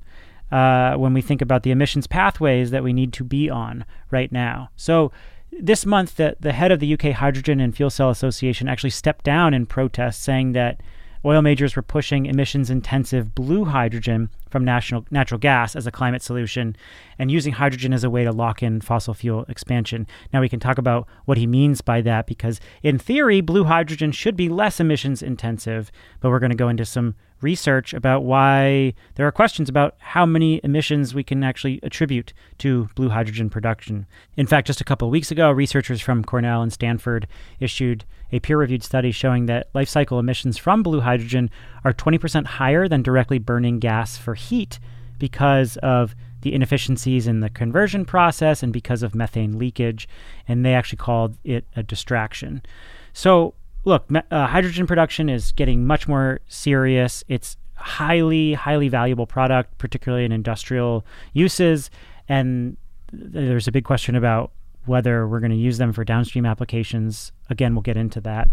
[0.53, 4.31] uh, when we think about the emissions pathways that we need to be on right
[4.31, 4.71] now.
[4.77, 5.13] So,
[5.53, 9.25] this month, the, the head of the UK Hydrogen and Fuel Cell Association actually stepped
[9.25, 10.81] down in protest, saying that
[11.25, 16.23] oil majors were pushing emissions intensive blue hydrogen from national, natural gas as a climate
[16.23, 16.77] solution
[17.19, 20.07] and using hydrogen as a way to lock in fossil fuel expansion.
[20.33, 24.13] Now, we can talk about what he means by that because, in theory, blue hydrogen
[24.13, 28.95] should be less emissions intensive, but we're going to go into some research about why
[29.15, 34.07] there are questions about how many emissions we can actually attribute to blue hydrogen production.
[34.37, 37.27] In fact, just a couple of weeks ago, researchers from Cornell and Stanford
[37.61, 41.51] issued a peer reviewed study showing that life cycle emissions from blue hydrogen
[41.85, 44.79] are 20% higher than directly burning gas for heat
[45.19, 50.09] because of the inefficiencies in the conversion process and because of methane leakage.
[50.47, 52.63] And they actually called it a distraction.
[53.13, 53.55] So,
[53.89, 57.25] look, uh, hydrogen production is getting much more serious.
[57.27, 61.91] It's highly, highly valuable product, particularly in industrial uses.
[62.29, 62.77] And
[63.13, 64.53] there's a big question about
[64.85, 67.33] whether we're going to use them for downstream applications.
[67.51, 68.49] Again, we'll get into that.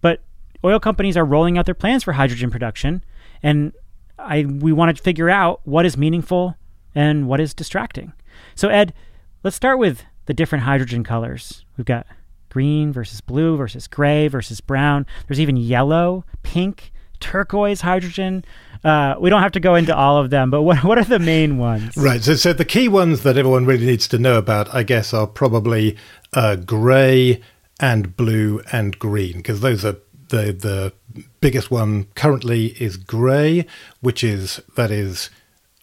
[0.00, 0.22] But
[0.64, 3.02] oil companies are rolling out their plans for hydrogen production,
[3.42, 3.72] and
[4.18, 6.56] I we want to figure out what is meaningful
[6.94, 8.12] and what is distracting.
[8.54, 8.94] So, Ed,
[9.42, 11.64] let's start with the different hydrogen colors.
[11.76, 12.06] We've got
[12.54, 15.04] green versus blue versus gray versus brown.
[15.26, 18.44] There's even yellow, pink, turquoise hydrogen.
[18.84, 21.18] Uh, we don't have to go into all of them, but what, what are the
[21.18, 21.96] main ones?
[21.96, 22.22] Right.
[22.22, 25.26] So, so the key ones that everyone really needs to know about, I guess, are
[25.26, 25.96] probably
[26.32, 27.42] uh, grey
[27.80, 29.96] and blue and green, because those are
[30.28, 30.92] the the
[31.40, 33.66] biggest one currently is grey,
[34.00, 35.28] which is that is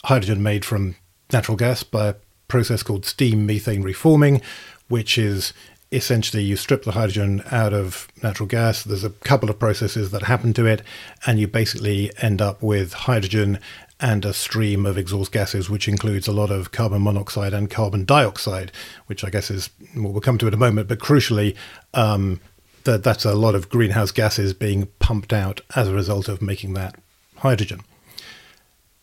[0.06, 0.96] hydrogen made from
[1.34, 2.16] natural gas by a
[2.48, 4.42] process called steam methane reforming,
[4.88, 5.54] which is
[5.92, 8.84] essentially you strip the hydrogen out of natural gas.
[8.84, 10.82] There's a couple of processes that happen to it,
[11.26, 13.60] and you basically end up with hydrogen
[14.00, 18.04] and a stream of exhaust gases, which includes a lot of carbon monoxide and carbon
[18.04, 18.72] dioxide,
[19.06, 20.88] which I guess is what we'll come to in a moment.
[20.88, 21.56] But crucially,
[21.94, 22.40] um,
[22.86, 26.74] that that's a lot of greenhouse gases being pumped out as a result of making
[26.74, 26.96] that
[27.38, 27.82] hydrogen.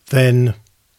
[0.06, 0.54] Then,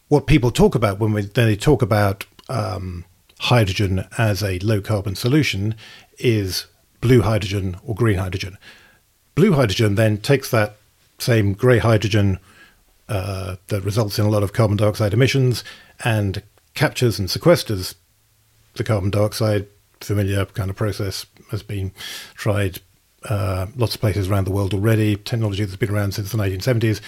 [0.07, 3.03] what people talk about when we, they talk about um,
[3.39, 5.75] hydrogen as a low carbon solution
[6.17, 6.67] is
[7.01, 8.57] blue hydrogen or green hydrogen.
[9.35, 10.75] Blue hydrogen then takes that
[11.17, 12.39] same grey hydrogen
[13.07, 15.63] uh, that results in a lot of carbon dioxide emissions
[16.03, 17.95] and captures and sequesters
[18.75, 19.67] the carbon dioxide.
[20.01, 21.91] Familiar kind of process has been
[22.35, 22.79] tried
[23.27, 25.15] uh, lots of places around the world already.
[25.17, 27.01] Technology that's been around since the 1970s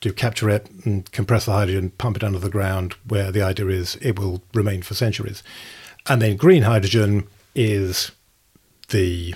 [0.00, 3.68] to capture it and compress the hydrogen, pump it under the ground, where the idea
[3.68, 5.42] is it will remain for centuries.
[6.08, 8.12] And then green hydrogen is
[8.88, 9.34] the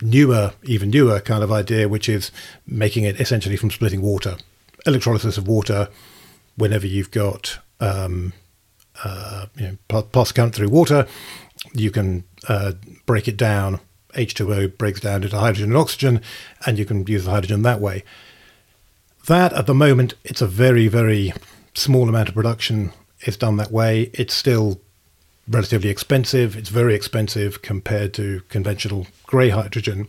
[0.00, 2.30] newer, even newer kind of idea, which is
[2.66, 4.36] making it essentially from splitting water,
[4.86, 5.88] electrolysis of water.
[6.56, 8.32] Whenever you've got um,
[9.04, 11.06] uh, you know, pass current through water,
[11.72, 12.72] you can uh,
[13.06, 13.80] break it down.
[14.14, 16.22] H2O breaks down into hydrogen and oxygen,
[16.66, 18.04] and you can use the hydrogen that way.
[19.28, 21.34] That at the moment, it's a very, very
[21.74, 22.92] small amount of production
[23.26, 24.10] is done that way.
[24.14, 24.80] It's still
[25.46, 26.56] relatively expensive.
[26.56, 30.08] It's very expensive compared to conventional grey hydrogen.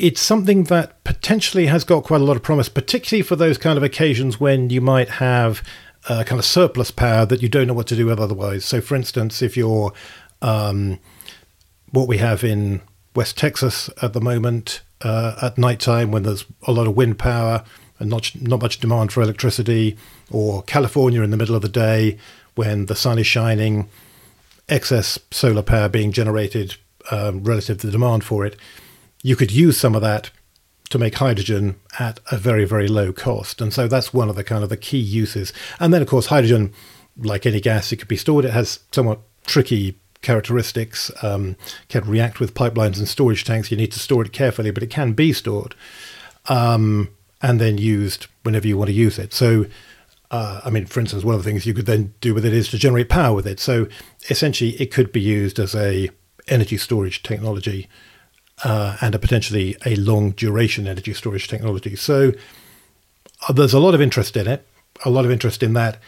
[0.00, 3.76] It's something that potentially has got quite a lot of promise, particularly for those kind
[3.76, 5.62] of occasions when you might have
[6.08, 8.64] a kind of surplus power that you don't know what to do with otherwise.
[8.64, 9.92] So, for instance, if you're
[10.40, 10.98] um,
[11.92, 12.80] what we have in
[13.14, 17.16] West Texas at the moment uh, at night time when there's a lot of wind
[17.16, 17.62] power
[18.02, 19.96] and not not much demand for electricity,
[20.30, 22.18] or California in the middle of the day
[22.54, 23.88] when the sun is shining
[24.68, 26.76] excess solar power being generated
[27.10, 28.56] um, relative to the demand for it,
[29.22, 30.30] you could use some of that
[30.90, 33.60] to make hydrogen at a very very low cost.
[33.60, 35.52] And so that's one of the kind of the key uses.
[35.80, 36.72] And then of course hydrogen
[37.16, 38.44] like any gas it could be stored.
[38.44, 41.10] It has somewhat tricky characteristics.
[41.22, 41.56] Um,
[41.88, 43.70] can react with pipelines and storage tanks.
[43.70, 45.74] You need to store it carefully but it can be stored.
[46.48, 47.08] Um,
[47.42, 49.66] and then used whenever you want to use it so
[50.32, 52.54] uh, I mean, for instance, one of the things you could then do with it
[52.54, 53.60] is to generate power with it.
[53.60, 53.86] So
[54.30, 56.08] essentially, it could be used as a
[56.48, 57.86] energy storage technology
[58.64, 61.96] uh, and a potentially a long duration energy storage technology.
[61.96, 62.32] So
[63.46, 64.66] uh, there's a lot of interest in it,
[65.04, 65.98] a lot of interest in that,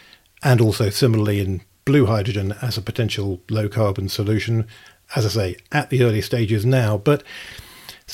[0.43, 4.67] and also similarly in blue hydrogen as a potential low carbon solution.
[5.15, 7.21] As I say, at the early stages now, but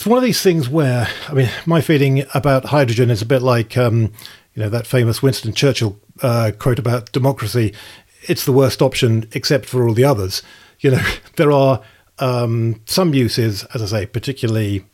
[0.01, 3.43] it's one of these things where, I mean, my feeling about hydrogen is a bit
[3.43, 4.11] like, um,
[4.55, 7.75] you know, that famous Winston Churchill uh, quote about democracy.
[8.23, 10.41] It's the worst option except for all the others.
[10.79, 11.83] You know, there are
[12.17, 14.85] um, some uses, as I say, particularly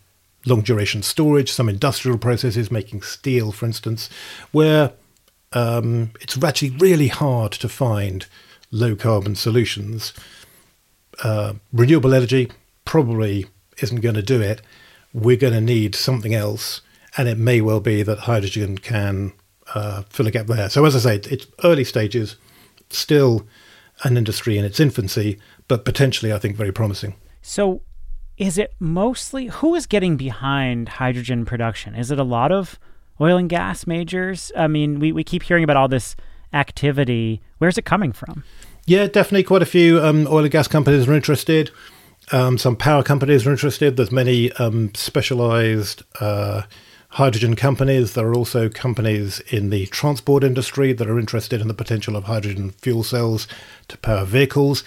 [0.46, 4.10] long duration storage, some industrial processes, making steel, for instance,
[4.52, 4.92] where
[5.54, 8.26] um, it's actually really hard to find
[8.72, 10.12] low carbon solutions.
[11.24, 12.52] Uh, renewable energy
[12.84, 13.46] probably
[13.82, 14.62] isn't going to do it.
[15.14, 16.82] We're going to need something else,
[17.18, 19.34] and it may well be that hydrogen can
[19.74, 20.70] uh, fill a gap there.
[20.70, 22.36] So, as I say, it's early stages,
[22.90, 23.48] still
[24.04, 27.16] an industry in its infancy, but potentially, I think, very promising.
[27.42, 27.82] So,
[28.38, 31.96] is it mostly who is getting behind hydrogen production?
[31.96, 32.80] Is it a lot of
[33.20, 34.52] oil and gas majors?
[34.56, 36.16] I mean, we, we keep hearing about all this
[36.54, 37.42] activity.
[37.58, 38.44] Where's it coming from?
[38.86, 41.72] Yeah, definitely quite a few um, oil and gas companies are interested.
[42.32, 43.96] Um, some power companies are interested.
[43.96, 46.64] There's many um, specialized uh,
[47.10, 48.14] hydrogen companies.
[48.14, 52.26] There are also companies in the transport industry that are interested in the potential of
[52.26, 53.48] hydrogen fuel cells
[53.88, 54.84] to power vehicles.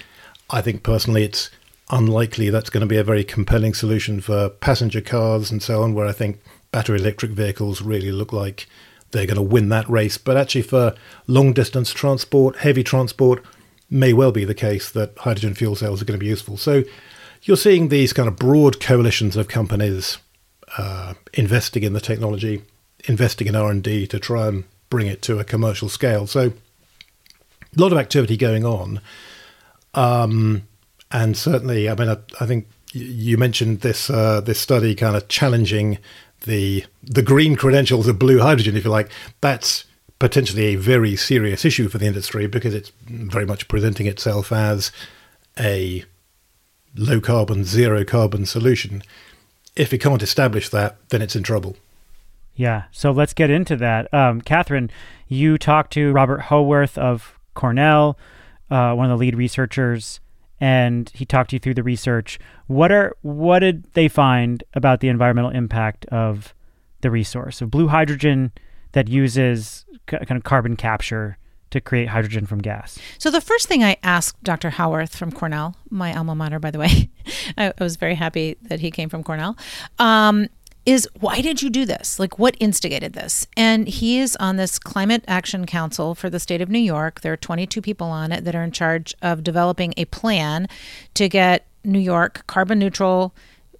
[0.50, 1.50] I think personally it's
[1.90, 5.94] unlikely that's going to be a very compelling solution for passenger cars and so on,
[5.94, 6.40] where I think
[6.72, 8.68] battery electric vehicles really look like
[9.12, 10.18] they're going to win that race.
[10.18, 10.94] But actually, for
[11.26, 13.42] long distance transport, heavy transport,
[13.88, 16.56] may well be the case that hydrogen fuel cells are going to be useful.
[16.56, 16.84] So
[17.42, 20.18] you're seeing these kind of broad coalitions of companies
[20.76, 22.62] uh, investing in the technology,
[23.06, 26.26] investing in R&D to try and bring it to a commercial scale.
[26.26, 26.52] So
[27.76, 29.00] a lot of activity going on.
[29.94, 30.62] Um,
[31.10, 35.28] and certainly, I mean, I, I think you mentioned this uh, this study kind of
[35.28, 35.98] challenging
[36.42, 39.10] the the green credentials of blue hydrogen, if you like.
[39.40, 39.84] That's
[40.18, 44.92] potentially a very serious issue for the industry because it's very much presenting itself as
[45.58, 46.04] a
[46.94, 49.02] low carbon, zero carbon solution.
[49.76, 51.76] If it can't establish that, then it's in trouble.
[52.54, 52.84] Yeah.
[52.90, 54.12] So let's get into that.
[54.12, 54.90] Um, Katherine,
[55.28, 58.18] you talked to Robert Howarth of Cornell,
[58.70, 60.20] uh, one of the lead researchers
[60.60, 62.38] and he talked you through the research.
[62.66, 66.54] What are what did they find about the environmental impact of
[67.00, 68.52] the resource of blue hydrogen
[68.92, 71.38] that uses kind of carbon capture
[71.70, 72.98] to create hydrogen from gas?
[73.18, 74.70] So the first thing I asked Dr.
[74.70, 77.10] Howarth from Cornell, my alma mater, by the way,
[77.58, 79.56] I, was very happy that he came from Cornell.
[79.98, 80.48] Um,
[80.86, 82.18] is why did you do this?
[82.18, 83.46] Like, what instigated this?
[83.56, 87.20] And he is on this Climate Action Council for the state of New York.
[87.20, 90.68] There are 22 people on it that are in charge of developing a plan
[91.14, 93.34] to get New York carbon neutral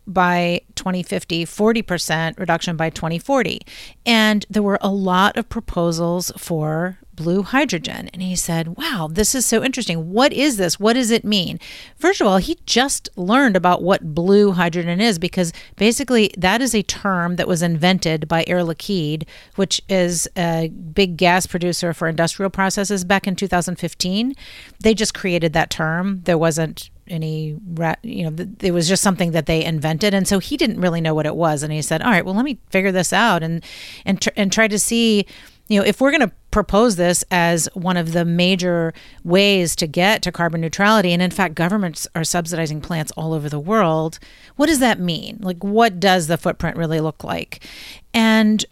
[0.07, 3.61] by 2050, 40% reduction by 2040.
[4.05, 8.08] And there were a lot of proposals for blue hydrogen.
[8.12, 10.10] And he said, Wow, this is so interesting.
[10.10, 10.80] What is this?
[10.80, 11.58] What does it mean?
[11.96, 16.74] First of all, he just learned about what blue hydrogen is because basically that is
[16.74, 22.08] a term that was invented by Air Liquide, which is a big gas producer for
[22.08, 24.34] industrial processes back in 2015.
[24.80, 26.22] They just created that term.
[26.24, 27.56] There wasn't any
[28.02, 31.12] you know it was just something that they invented and so he didn't really know
[31.12, 33.64] what it was and he said all right well let me figure this out and
[34.06, 35.26] and tr- and try to see
[35.70, 39.87] you know, if we're going to propose this as one of the major ways to
[39.87, 44.18] get to carbon neutrality, and in fact, governments are subsidizing plants all over the world,
[44.56, 45.38] what does that mean?
[45.40, 47.64] Like, what does the footprint really look like?
[48.12, 48.64] And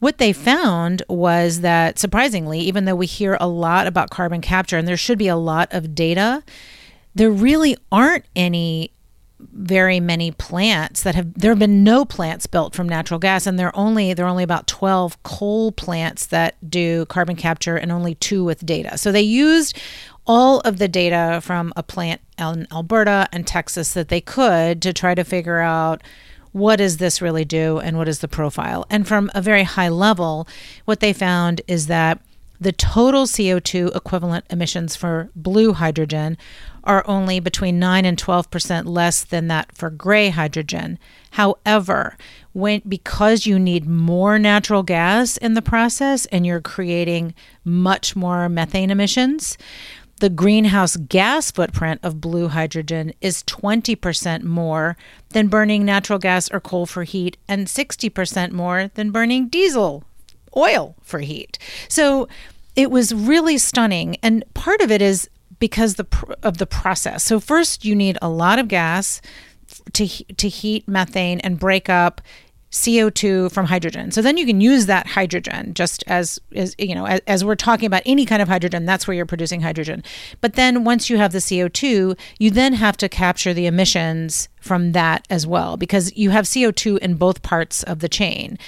[0.00, 4.76] what they found was that surprisingly, even though we hear a lot about carbon capture
[4.76, 6.42] and there should be a lot of data,
[7.14, 8.90] there really aren't any
[9.52, 13.58] very many plants that have there have been no plants built from natural gas and
[13.58, 17.92] there are only there are only about 12 coal plants that do carbon capture and
[17.92, 18.96] only two with data.
[18.98, 19.78] So they used
[20.26, 24.92] all of the data from a plant in Alberta and Texas that they could to
[24.92, 26.02] try to figure out
[26.52, 28.86] what does this really do and what is the profile.
[28.88, 30.48] And from a very high level
[30.84, 32.20] what they found is that
[32.64, 36.38] the total CO2 equivalent emissions for blue hydrogen
[36.82, 40.98] are only between 9 and 12% less than that for gray hydrogen.
[41.32, 42.16] However,
[42.54, 48.48] when because you need more natural gas in the process and you're creating much more
[48.48, 49.58] methane emissions,
[50.20, 54.96] the greenhouse gas footprint of blue hydrogen is 20% more
[55.30, 60.02] than burning natural gas or coal for heat and 60% more than burning diesel
[60.56, 61.58] oil for heat.
[61.88, 62.28] So
[62.76, 66.06] it was really stunning and part of it is because the
[66.42, 67.22] of the process.
[67.22, 69.20] So first you need a lot of gas
[69.92, 72.20] to to heat methane and break up
[72.74, 74.10] CO2 from hydrogen.
[74.10, 77.54] So then you can use that hydrogen just as, as you know, as, as, we're
[77.54, 80.02] talking about any kind of hydrogen, that's where you're producing hydrogen.
[80.40, 84.90] But then once you have the CO2, you then have to capture the emissions from
[84.90, 88.58] that as well because you have CO2 in both parts of the chain.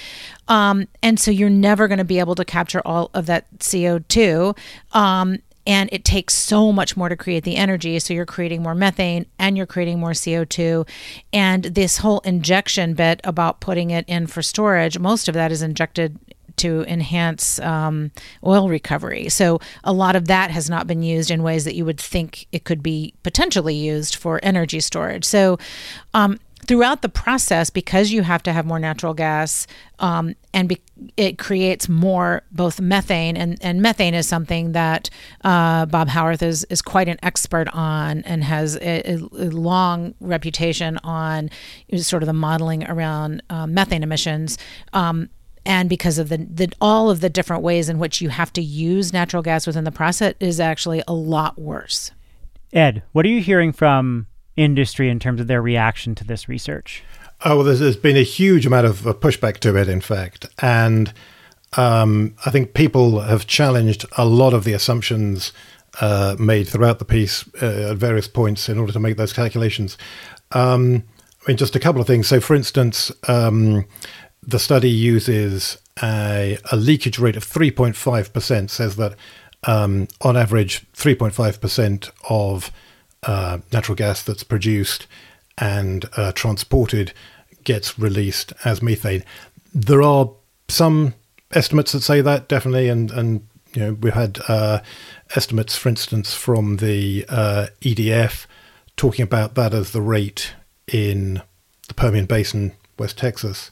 [0.47, 4.57] Um, and so you're never going to be able to capture all of that CO2.
[4.93, 8.73] Um, and it takes so much more to create the energy so you're creating more
[8.73, 10.87] methane and you're creating more CO2
[11.33, 15.61] and this whole injection bit about putting it in for storage most of that is
[15.61, 16.17] injected
[16.57, 18.11] to enhance um,
[18.43, 19.29] oil recovery.
[19.29, 22.47] So a lot of that has not been used in ways that you would think
[22.51, 25.23] it could be potentially used for energy storage.
[25.23, 25.57] So
[26.13, 29.67] um, throughout the process, because you have to have more natural gas,
[29.99, 30.81] um, and be-
[31.15, 35.09] it creates more both methane, and, and methane is something that
[35.43, 40.97] uh, Bob Howarth is is quite an expert on, and has a, a long reputation
[41.03, 41.49] on
[41.95, 44.57] sort of the modeling around uh, methane emissions.
[44.93, 45.29] Um,
[45.65, 48.61] and because of the, the all of the different ways in which you have to
[48.61, 52.11] use natural gas within the process is actually a lot worse.
[52.73, 54.27] Ed, what are you hearing from
[54.57, 57.03] industry in terms of their reaction to this research?
[57.45, 60.47] Oh, well, there's, there's been a huge amount of pushback to it, in fact.
[60.59, 61.13] And
[61.77, 65.53] um, I think people have challenged a lot of the assumptions
[66.01, 69.97] uh, made throughout the piece uh, at various points in order to make those calculations.
[70.51, 71.03] Um,
[71.43, 72.27] I mean, just a couple of things.
[72.27, 73.85] So, for instance, um,
[74.41, 79.15] the study uses a, a, leakage rate of 3.5%, says that
[79.63, 82.71] um, on average, 3.5% of
[83.27, 85.05] uh, natural gas that's produced
[85.57, 87.13] and uh, transported
[87.63, 89.23] gets released as methane.
[89.73, 90.31] There are
[90.69, 91.13] some
[91.51, 94.79] estimates that say that definitely, and and you know we had uh,
[95.35, 98.45] estimates, for instance, from the uh, EDF
[98.95, 100.53] talking about that as the rate
[100.91, 101.41] in
[101.87, 103.69] the Permian Basin, West Texas.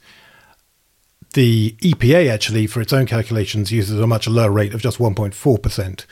[1.34, 6.06] The EPA actually, for its own calculations, uses a much lower rate of just 1.4%.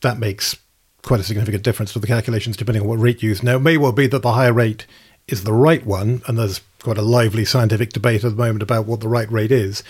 [0.00, 0.56] That makes
[1.04, 3.42] quite a significant difference to the calculations depending on what rate you use.
[3.42, 4.86] Now, it may well be that the higher rate
[5.28, 8.86] is the right one, and there's quite a lively scientific debate at the moment about
[8.86, 9.82] what the right rate is.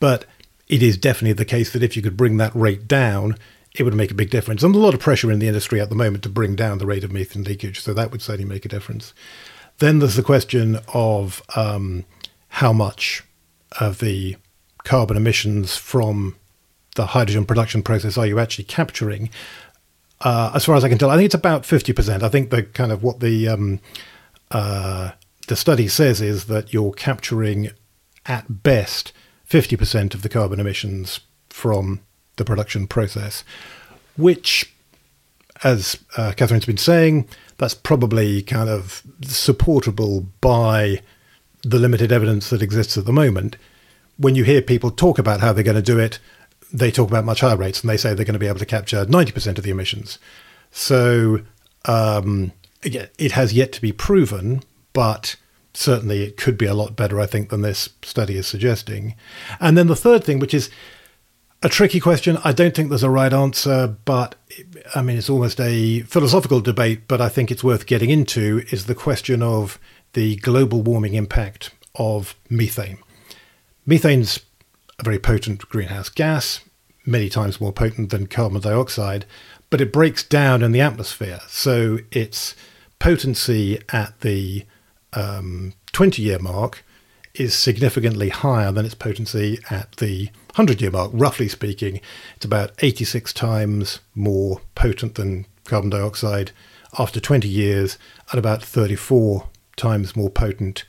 [0.00, 0.26] But
[0.68, 3.36] it is definitely the case that if you could bring that rate down,
[3.74, 4.62] it would make a big difference.
[4.62, 6.78] And there's a lot of pressure in the industry at the moment to bring down
[6.78, 9.14] the rate of methane leakage, so that would certainly make a difference.
[9.78, 12.04] Then there's the question of um,
[12.48, 13.24] how much
[13.80, 14.36] of the
[14.84, 16.36] carbon emissions from
[16.96, 19.30] the hydrogen production process are you actually capturing?
[20.22, 22.22] Uh, as far as I can tell, I think it's about fifty percent.
[22.22, 23.80] I think the kind of what the um,
[24.50, 25.10] uh,
[25.48, 27.70] the study says is that you're capturing
[28.26, 29.12] at best
[29.44, 31.20] fifty percent of the carbon emissions
[31.50, 32.00] from
[32.36, 33.44] the production process,
[34.16, 34.72] which,
[35.64, 41.02] as uh, Katherine's been saying, that's probably kind of supportable by
[41.62, 43.56] the limited evidence that exists at the moment.
[44.18, 46.18] When you hear people talk about how they're going to do it,
[46.72, 48.66] they talk about much higher rates and they say they're going to be able to
[48.66, 50.18] capture 90% of the emissions.
[50.70, 51.40] So
[51.84, 52.52] um,
[52.82, 54.62] it has yet to be proven,
[54.92, 55.36] but
[55.74, 59.14] certainly it could be a lot better, I think, than this study is suggesting.
[59.60, 60.70] And then the third thing, which is
[61.62, 64.34] a tricky question, I don't think there's a right answer, but
[64.94, 68.86] I mean, it's almost a philosophical debate, but I think it's worth getting into, is
[68.86, 69.78] the question of
[70.14, 72.98] the global warming impact of methane.
[73.86, 74.40] Methane's
[74.98, 76.60] a very potent greenhouse gas,
[77.06, 79.24] many times more potent than carbon dioxide,
[79.70, 81.40] but it breaks down in the atmosphere.
[81.48, 82.54] So its
[82.98, 84.64] potency at the
[85.12, 86.84] um, 20 year mark
[87.34, 91.10] is significantly higher than its potency at the 100 year mark.
[91.14, 92.00] Roughly speaking,
[92.36, 96.52] it's about 86 times more potent than carbon dioxide
[96.98, 97.96] after 20 years,
[98.30, 100.84] and about 34 times more potent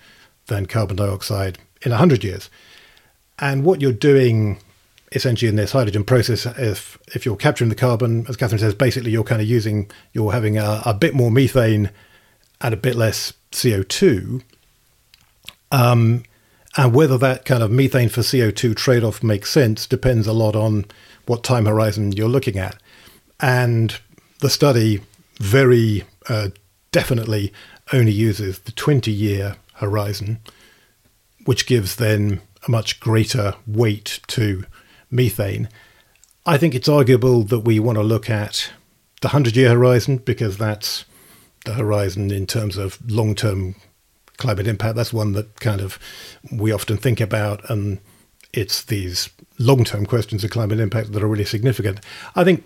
[0.47, 2.49] than carbon dioxide in 100 years.
[3.43, 4.57] And what you're doing
[5.11, 9.11] essentially in this hydrogen process, if if you're capturing the carbon, as Katherine says, basically
[9.11, 11.91] you're kind of using, you're having a, a bit more methane
[12.61, 14.41] and a bit less CO2.
[15.73, 16.23] Um,
[16.77, 20.55] and whether that kind of methane for CO2 trade off makes sense depends a lot
[20.55, 20.85] on
[21.25, 22.77] what time horizon you're looking at.
[23.41, 23.99] And
[24.39, 25.01] the study
[25.39, 26.47] very uh,
[26.93, 27.51] definitely
[27.91, 30.39] only uses the 20 year horizon,
[31.43, 34.65] which gives then a much greater weight to
[35.11, 35.69] methane.
[36.45, 38.71] I think it's arguable that we want to look at
[39.21, 41.05] the 100 year horizon because that's
[41.65, 43.75] the horizon in terms of long term
[44.37, 44.95] climate impact.
[44.95, 45.97] That's one that kind of
[46.51, 47.99] we often think about, and
[48.53, 51.99] it's these long term questions of climate impact that are really significant.
[52.35, 52.65] I think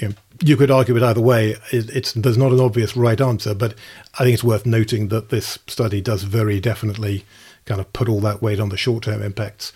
[0.00, 1.56] you, know, you could argue it either way.
[1.70, 3.74] It, there's not an obvious right answer, but
[4.18, 7.24] I think it's worth noting that this study does very definitely
[7.64, 9.72] kind of put all that weight on the short term impacts.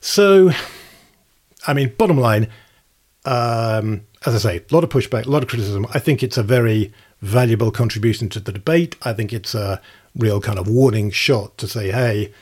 [0.00, 0.50] So,
[1.66, 2.48] I mean, bottom line,
[3.24, 5.86] um, as I say, a lot of pushback, a lot of criticism.
[5.92, 8.96] I think it's a very valuable contribution to the debate.
[9.02, 9.80] I think it's a
[10.16, 12.32] real kind of warning shot to say, hey,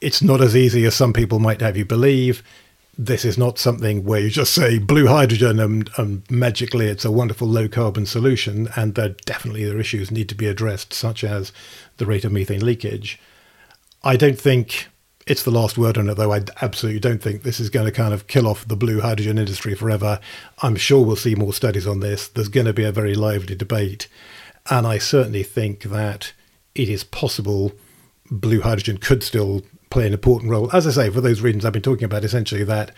[0.00, 2.42] it's not as easy as some people might have you believe.
[2.98, 7.10] This is not something where you just say blue hydrogen and, and magically it's a
[7.10, 8.68] wonderful low carbon solution.
[8.76, 11.52] And there definitely are issues need to be addressed, such as
[11.98, 13.18] the rate of methane leakage.
[14.02, 14.88] I don't think
[15.26, 16.32] it's the last word on it, though.
[16.32, 19.38] I absolutely don't think this is going to kind of kill off the blue hydrogen
[19.38, 20.20] industry forever.
[20.62, 22.28] I'm sure we'll see more studies on this.
[22.28, 24.06] There's going to be a very lively debate.
[24.70, 26.32] And I certainly think that
[26.74, 27.72] it is possible
[28.30, 30.70] blue hydrogen could still play an important role.
[30.74, 32.92] As I say, for those reasons I've been talking about, essentially that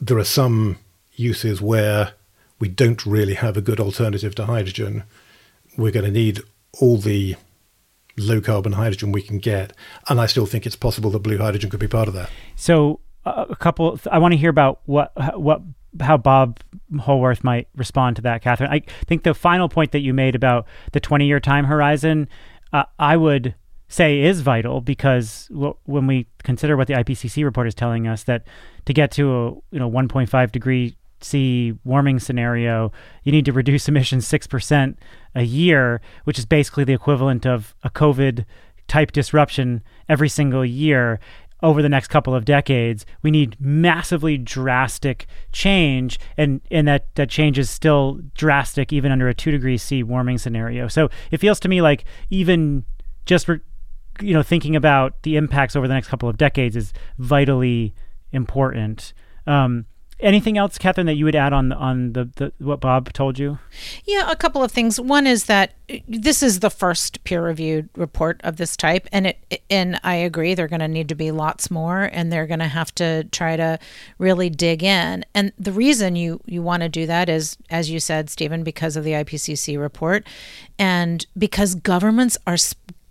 [0.00, 0.78] there are some
[1.14, 2.12] uses where
[2.58, 5.04] we don't really have a good alternative to hydrogen.
[5.76, 6.40] We're going to need
[6.80, 7.36] all the
[8.18, 9.72] low carbon hydrogen we can get.
[10.08, 12.30] And I still think it's possible that blue hydrogen could be part of that.
[12.54, 15.62] So, uh, a couple, I want to hear about what, what,
[16.00, 16.60] how Bob
[17.00, 18.70] Howarth might respond to that, Katherine.
[18.70, 22.28] I think the final point that you made about the 20 year time horizon,
[22.72, 23.54] uh, I would
[23.88, 25.48] say is vital because
[25.84, 28.46] when we consider what the IPCC report is telling us that
[28.84, 30.96] to get to a you know 1.5 degree
[31.26, 32.92] C warming scenario,
[33.24, 34.96] you need to reduce emissions 6%
[35.34, 38.44] a year, which is basically the equivalent of a COVID
[38.88, 41.18] type disruption every single year
[41.62, 43.04] over the next couple of decades.
[43.22, 49.28] We need massively drastic change, and, and that, that change is still drastic even under
[49.28, 50.88] a 2 degrees C warming scenario.
[50.88, 52.84] So it feels to me like even
[53.24, 53.60] just re-
[54.20, 57.94] you know thinking about the impacts over the next couple of decades is vitally
[58.32, 59.12] important.
[59.46, 59.86] Um,
[60.20, 63.58] anything else, Katherine, that you would add on on the, the what Bob told you?
[64.04, 65.00] Yeah, a couple of things.
[65.00, 69.62] One is that uh, this is the first peer-reviewed report of this type, and it
[69.70, 72.68] and I agree they're going to need to be lots more, and they're going to
[72.68, 73.78] have to try to
[74.18, 75.24] really dig in.
[75.34, 78.96] And the reason you you want to do that is, as you said, Stephen, because
[78.96, 80.26] of the IPCC report,
[80.78, 82.56] and because governments are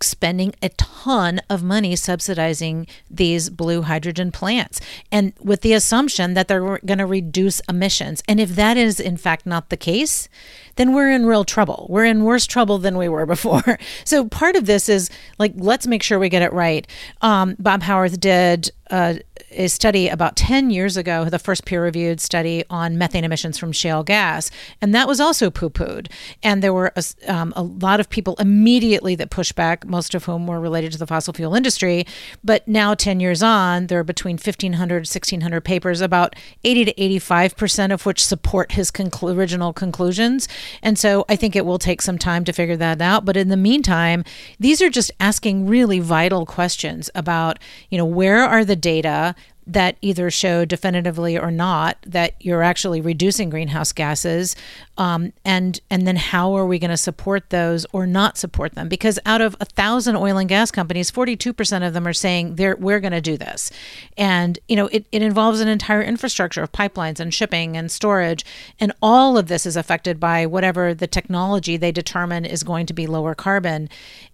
[0.00, 4.80] spending a ton of money subsidizing these blue hydrogen plants
[5.10, 8.22] and with the assumption that they're going to reduce emissions.
[8.28, 10.28] And if that is in fact not the case,
[10.76, 11.86] then we're in real trouble.
[11.88, 13.78] We're in worse trouble than we were before.
[14.04, 16.86] So part of this is like, let's make sure we get it right.
[17.22, 19.14] Um, Bob Howarth did uh,
[19.50, 23.72] a study about 10 years ago, the first peer reviewed study on methane emissions from
[23.72, 24.50] shale gas.
[24.80, 26.10] And that was also poo pooed.
[26.42, 30.24] And there were a, um, a lot of people immediately that pushed back, most of
[30.24, 32.06] whom were related to the fossil fuel industry.
[32.44, 36.34] But now, 10 years on, there are between 1,500 1,600 papers, about
[36.64, 40.48] 80 to 85% of which support his conclu- original conclusions.
[40.82, 43.24] And so I think it will take some time to figure that out.
[43.24, 44.24] But in the meantime,
[44.58, 47.58] these are just asking really vital questions about,
[47.90, 49.34] you know, where are the data?
[49.66, 54.54] That either show definitively or not that you're actually reducing greenhouse gases,
[54.96, 58.88] um, and and then how are we going to support those or not support them?
[58.88, 62.54] Because out of a thousand oil and gas companies, 42 percent of them are saying
[62.54, 63.72] they're we're going to do this,
[64.16, 68.44] and you know it, it involves an entire infrastructure of pipelines and shipping and storage,
[68.78, 72.94] and all of this is affected by whatever the technology they determine is going to
[72.94, 73.88] be lower carbon,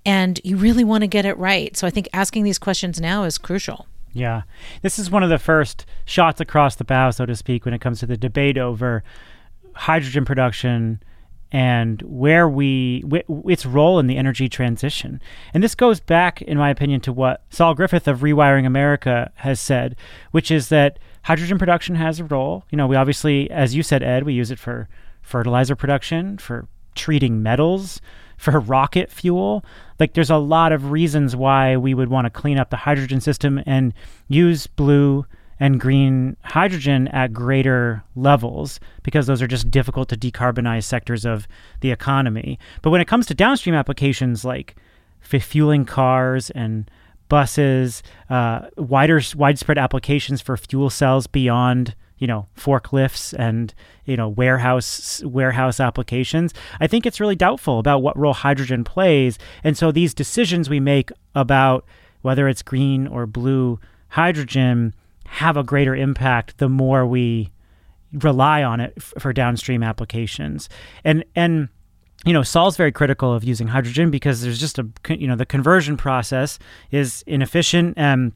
[0.05, 1.75] and you really want to get it right.
[1.77, 3.87] So I think asking these questions now is crucial.
[4.13, 4.43] Yeah.
[4.83, 7.81] This is one of the first shots across the bow, so to speak, when it
[7.81, 9.03] comes to the debate over
[9.75, 11.03] hydrogen production
[11.51, 13.05] and where we
[13.47, 15.21] its role in the energy transition.
[15.53, 19.61] And this goes back in my opinion to what Saul Griffith of Rewiring America has
[19.61, 19.97] said,
[20.31, 22.65] which is that hydrogen production has a role.
[22.71, 24.89] You know, we obviously as you said Ed, we use it for
[25.21, 28.01] fertilizer production, for treating metals,
[28.43, 29.65] for rocket fuel.
[30.01, 33.21] Like there's a lot of reasons why we would want to clean up the hydrogen
[33.21, 33.95] system and
[34.27, 35.25] use blue
[35.61, 41.47] and green hydrogen at greater levels because those are just difficult to decarbonize sectors of
[41.83, 42.59] the economy.
[42.83, 44.75] But when it comes to downstream applications like
[45.21, 46.91] fueling cars and
[47.29, 53.73] buses, uh, wider widespread applications for fuel cells beyond you know forklifts and
[54.05, 59.39] you know warehouse warehouse applications i think it's really doubtful about what role hydrogen plays.
[59.65, 61.85] And so these decisions we make about
[62.23, 64.95] whether it's green or blue hydrogen
[65.27, 67.51] have a greater impact the more we
[68.13, 70.69] rely on it f- for downstream applications.
[71.05, 71.69] And and
[72.25, 75.47] you know Saul's very critical of using hydrogen because there's just a you know the
[75.47, 76.59] conversion process
[76.91, 78.33] is inefficient and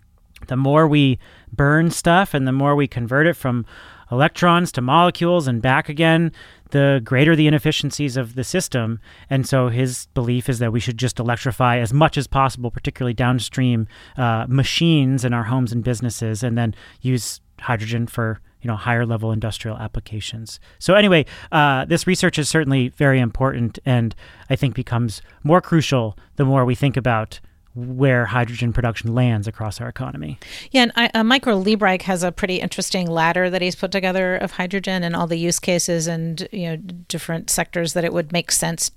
[0.48, 1.18] the more we
[1.52, 3.64] burn stuff and the more we convert it from
[4.10, 6.32] electrons to molecules and back again,
[6.70, 9.00] the greater the inefficiencies of the system.
[9.30, 13.14] And so his belief is that we should just electrify as much as possible, particularly
[13.14, 13.86] downstream
[14.16, 19.06] uh, machines in our homes and businesses, and then use hydrogen for you know higher
[19.06, 20.58] level industrial applications.
[20.78, 24.14] So anyway, uh, this research is certainly very important, and
[24.50, 27.40] I think becomes more crucial the more we think about
[27.76, 30.38] where hydrogen production lands across our economy.
[30.70, 34.36] Yeah, and I, uh, Michael Liebreich has a pretty interesting ladder that he's put together
[34.36, 38.32] of hydrogen and all the use cases and you know different sectors that it would
[38.32, 38.90] make sense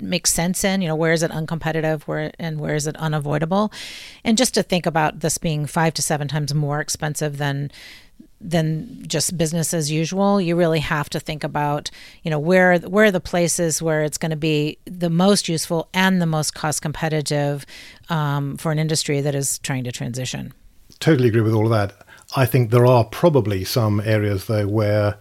[0.00, 3.72] make sense in you know where is it uncompetitive where and where is it unavoidable
[4.24, 7.70] and just to think about this being five to seven times more expensive than
[8.40, 10.40] than just business as usual.
[10.40, 11.90] You really have to think about,
[12.22, 15.88] you know, where where are the places where it's going to be the most useful
[15.92, 17.66] and the most cost competitive
[18.08, 20.52] um, for an industry that is trying to transition.
[21.00, 22.06] Totally agree with all of that.
[22.36, 25.18] I think there are probably some areas though where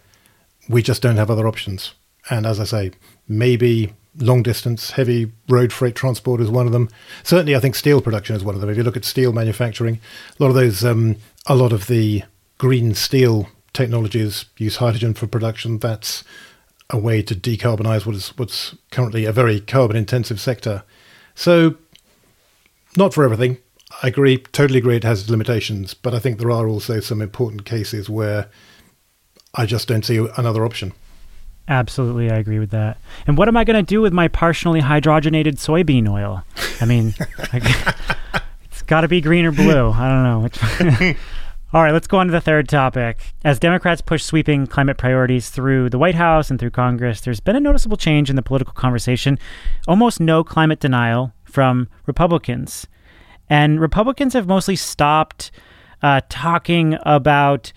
[0.70, 1.94] we just don't have other options.
[2.30, 2.92] And as I say,
[3.28, 6.90] maybe long distance heavy road freight transport is one of them.
[7.24, 8.70] Certainly, I think steel production is one of them.
[8.70, 10.00] If you look at steel manufacturing,
[10.40, 11.18] a lot of those, um,
[11.48, 12.24] a lot of the
[12.60, 15.80] green steel technologies use hydrogen for production.
[15.80, 16.24] That's
[16.92, 20.84] a way to decarbonize what is what's currently a very carbon intensive sector.
[21.34, 21.76] So,
[22.96, 23.58] not for everything.
[24.04, 24.98] I agree, totally agree.
[24.98, 28.50] It has its limitations, but I think there are also some important cases where
[29.56, 30.94] I just don't see another option.
[31.68, 32.98] Absolutely, I agree with that.
[33.28, 36.44] And what am I going to do with my partially hydrogenated soybean oil?
[36.82, 37.14] I mean,
[37.54, 39.92] it's got to be green or blue.
[39.92, 41.16] I don't know.
[41.72, 43.20] All right, let's go on to the third topic.
[43.44, 47.56] As Democrats push sweeping climate priorities through the White House and through Congress, there's been
[47.56, 49.38] a noticeable change in the political conversation.
[49.88, 52.88] Almost no climate denial from Republicans.
[53.52, 55.52] And Republicans have mostly stopped
[56.02, 57.72] uh, talking about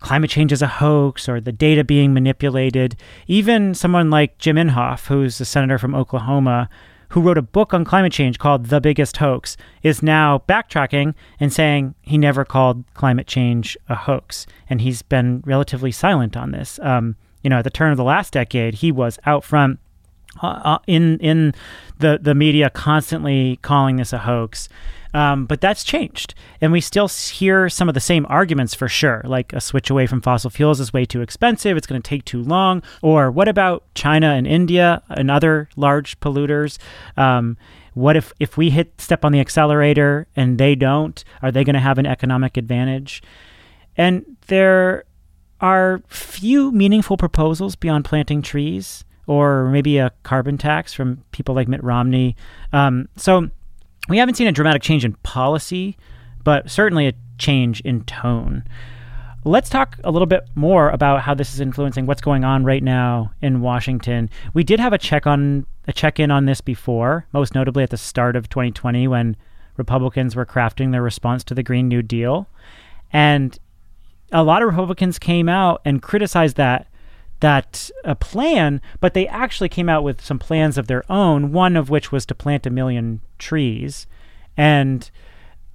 [0.00, 2.94] climate change as a hoax or the data being manipulated.
[3.26, 6.68] Even someone like Jim Inhofe, who's a senator from Oklahoma,
[7.10, 11.52] who wrote a book on climate change called The Biggest Hoax, is now backtracking and
[11.52, 14.46] saying he never called climate change a hoax.
[14.68, 16.78] And he's been relatively silent on this.
[16.82, 19.78] Um, you know, at the turn of the last decade, he was out front
[20.42, 21.52] uh, uh in in
[21.98, 24.68] the the media constantly calling this a hoax.
[25.12, 26.34] Um, but that's changed.
[26.60, 30.06] And we still hear some of the same arguments for sure, like a switch away
[30.06, 32.82] from fossil fuels is way too expensive, it's going to take too long.
[33.02, 36.78] Or what about China and India and other large polluters?
[37.16, 37.56] Um,
[37.94, 41.22] what if, if we hit step on the accelerator and they don't?
[41.42, 43.22] Are they going to have an economic advantage?
[43.96, 45.04] And there
[45.60, 51.68] are few meaningful proposals beyond planting trees or maybe a carbon tax from people like
[51.68, 52.34] Mitt Romney.
[52.72, 53.50] Um, so
[54.10, 55.96] we haven't seen a dramatic change in policy,
[56.42, 58.64] but certainly a change in tone.
[59.44, 62.82] Let's talk a little bit more about how this is influencing what's going on right
[62.82, 64.28] now in Washington.
[64.52, 67.96] We did have a check on a check-in on this before, most notably at the
[67.96, 69.36] start of 2020 when
[69.76, 72.48] Republicans were crafting their response to the Green New Deal.
[73.12, 73.58] And
[74.30, 76.88] a lot of Republicans came out and criticized that
[77.40, 81.52] that uh, plan, but they actually came out with some plans of their own.
[81.52, 84.06] One of which was to plant a million trees,
[84.56, 85.10] and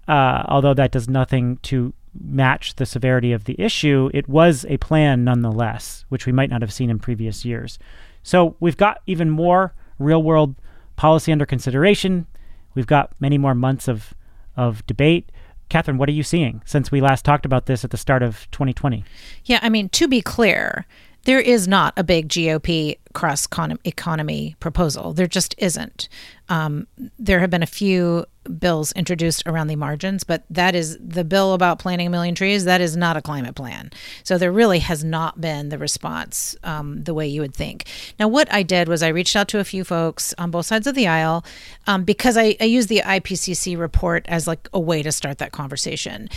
[0.07, 1.93] uh, although that does nothing to
[2.23, 6.61] match the severity of the issue, it was a plan nonetheless, which we might not
[6.61, 7.77] have seen in previous years.
[8.23, 10.55] So we've got even more real world
[10.95, 12.27] policy under consideration.
[12.73, 14.13] We've got many more months of
[14.57, 15.31] of debate.
[15.67, 18.49] Katherine, what are you seeing since we last talked about this at the start of
[18.51, 19.03] 2020?
[19.45, 20.85] Yeah, I mean, to be clear,
[21.25, 23.47] there is not a big GOP cross
[23.83, 25.13] economy proposal.
[25.13, 26.07] There just isn't.
[26.49, 28.25] Um, there have been a few
[28.59, 32.65] bills introduced around the margins, but that is the bill about planting a million trees.
[32.65, 33.89] That is not a climate plan.
[34.23, 37.85] So there really has not been the response um, the way you would think.
[38.19, 40.85] Now, what I did was I reached out to a few folks on both sides
[40.85, 41.43] of the aisle
[41.87, 45.51] um, because I, I use the IPCC report as like a way to start that
[45.51, 46.29] conversation.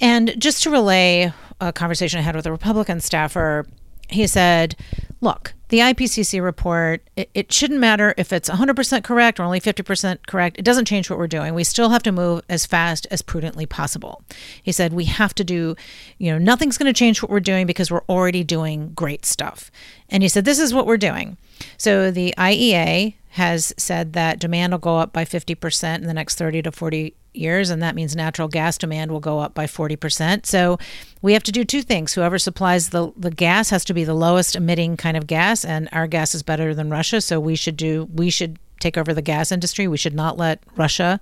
[0.00, 3.66] And just to relay a conversation I had with a Republican staffer,
[4.08, 4.76] he said,
[5.20, 10.26] look, the IPCC report, it, it, shouldn't matter if it's 100% correct or only 50%
[10.26, 10.58] correct.
[10.58, 11.54] It doesn't change what we're doing.
[11.54, 14.22] We still have to move as fast as prudently possible.
[14.62, 15.76] He said, we have to do,
[16.16, 19.70] you know, nothing's going to change what we're doing because we're already doing great stuff.
[20.08, 21.36] And he said, this is what we're doing.
[21.76, 26.36] So the IEA has said that demand will go up by 50% in the next
[26.36, 30.46] 30 to 40 years, and that means natural gas demand will go up by 40%.
[30.46, 30.78] So
[31.22, 32.14] we have to do two things.
[32.14, 35.88] Whoever supplies the, the gas has to be the lowest emitting kind of gas, and
[35.92, 39.22] our gas is better than Russia, so we should do we should take over the
[39.22, 39.88] gas industry.
[39.88, 41.20] We should not let Russia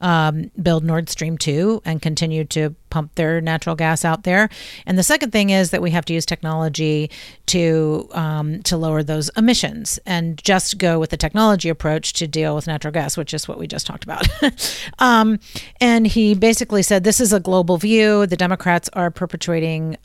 [0.00, 4.48] um, build Nord Stream 2 and continue to pump their natural gas out there.
[4.86, 7.10] And the second thing is that we have to use technology
[7.46, 12.54] to um, to lower those emissions and just go with the technology approach to deal
[12.54, 14.26] with natural gas, which is what we just talked about.
[14.98, 15.38] um,
[15.80, 18.26] and he basically said this is a global view.
[18.26, 19.96] The Democrats are perpetuating.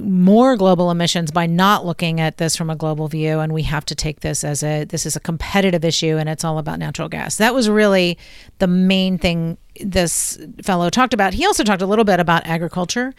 [0.00, 3.84] More global emissions by not looking at this from a global view and we have
[3.86, 7.08] to take this as a this is a competitive issue and it's all about natural
[7.08, 7.36] gas.
[7.36, 8.18] That was really
[8.58, 11.34] the main thing this fellow talked about.
[11.34, 13.12] He also talked a little bit about agriculture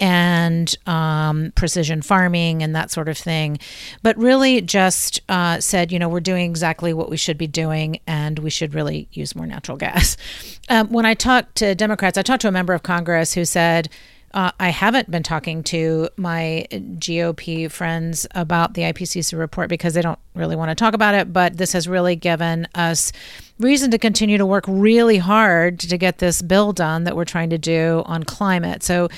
[0.00, 3.58] and um, precision farming and that sort of thing
[4.02, 8.00] but really just uh, said you know we're doing exactly what we should be doing
[8.06, 10.16] and we should really use more natural gas.
[10.68, 13.88] Um, when i talked to democrats i talked to a member of congress who said
[14.32, 20.02] uh, I haven't been talking to my GOP friends about the IPCC report because they
[20.02, 21.32] don't really want to talk about it.
[21.32, 23.12] But this has really given us
[23.58, 27.50] reason to continue to work really hard to get this bill done that we're trying
[27.50, 28.84] to do on climate.
[28.84, 29.08] So,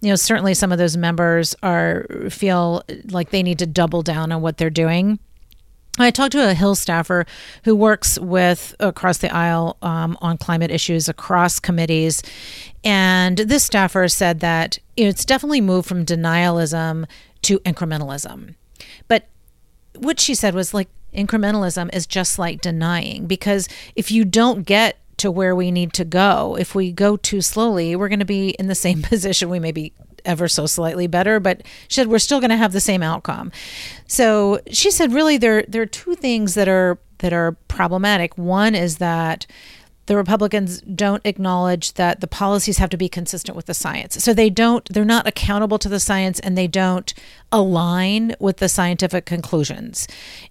[0.00, 4.30] you know, certainly some of those members are feel like they need to double down
[4.30, 5.18] on what they're doing.
[5.98, 7.26] I talked to a Hill staffer
[7.64, 12.22] who works with across the aisle um, on climate issues across committees.
[12.84, 17.06] And this staffer said that it's definitely moved from denialism
[17.42, 18.54] to incrementalism.
[19.08, 19.28] But
[19.96, 24.96] what she said was like, incrementalism is just like denying because if you don't get
[25.16, 28.50] to where we need to go, if we go too slowly, we're going to be
[28.50, 29.92] in the same position we may be
[30.24, 33.52] ever so slightly better, but she said we're still going to have the same outcome.
[34.06, 38.36] So she said really there there are two things that are that are problematic.
[38.38, 39.46] One is that
[40.06, 44.22] the Republicans don't acknowledge that the policies have to be consistent with the science.
[44.24, 47.14] So they don't they're not accountable to the science and they don't
[47.52, 50.08] align with the scientific conclusions.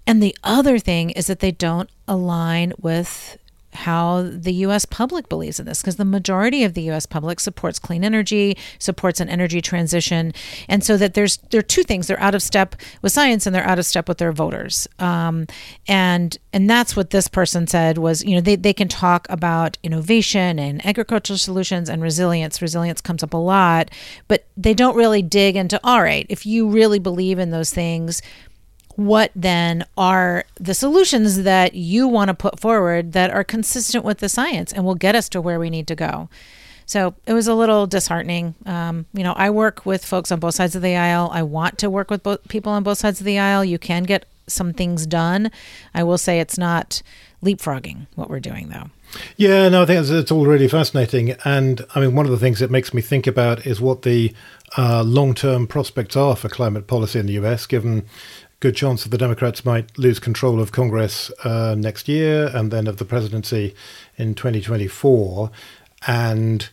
[0.08, 3.38] And the other thing is that they don't align with
[3.74, 7.80] how the US public believes in this because the majority of the US public supports
[7.80, 10.34] clean energy, supports an energy transition.
[10.68, 12.08] And so that there's there are two things.
[12.08, 14.88] They're out of step with science and they're out of step with their voters.
[14.98, 15.48] Um,
[15.88, 19.78] and and that's what this person said was, you know, they, they can talk about
[19.84, 22.62] innovation and agricultural solutions and resilience.
[22.62, 23.92] Resilience comes up a lot,
[24.28, 28.22] but they don't really dig into all right, if you really believe in those things,
[29.00, 34.18] what then are the solutions that you want to put forward that are consistent with
[34.18, 36.30] the science and will get us to where we need to go.
[36.86, 38.56] So it was a little disheartening.
[38.66, 41.30] Um, you know, I work with folks on both sides of the aisle.
[41.32, 43.64] I want to work with both people on both sides of the aisle.
[43.64, 45.52] You can get some things done.
[45.94, 47.02] I will say it's not
[47.44, 48.90] leapfrogging what we're doing, though.
[49.38, 51.36] Yeah, no, I think it's, it's all really fascinating.
[51.46, 54.34] And I mean, one of the things it makes me think about is what the
[54.78, 58.06] uh, long term prospects are for climate policy in the US, given
[58.60, 62.88] good chance that the Democrats might lose control of Congress uh, next year and then
[62.88, 63.74] of the presidency
[64.18, 65.50] in 2024.
[66.08, 66.70] And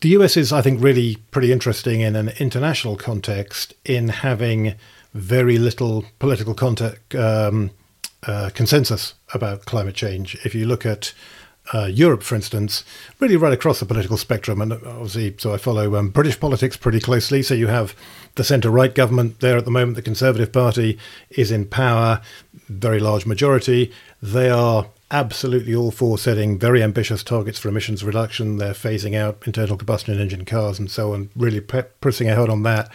[0.00, 4.74] the US is, I think, really pretty interesting in an international context in having
[5.14, 7.70] very little political contact, um,
[8.26, 10.36] uh, consensus about climate change.
[10.44, 11.14] If you look at
[11.74, 12.84] uh, Europe, for instance,
[13.18, 14.60] really right across the political spectrum.
[14.60, 17.42] And obviously, so I follow um, British politics pretty closely.
[17.42, 17.94] So you have
[18.36, 19.96] the centre right government there at the moment.
[19.96, 20.98] The Conservative Party
[21.30, 22.20] is in power,
[22.68, 23.92] very large majority.
[24.22, 28.56] They are absolutely all for setting very ambitious targets for emissions reduction.
[28.56, 32.62] They're phasing out internal combustion engine cars and so on, really pre- pressing ahead on
[32.64, 32.90] that.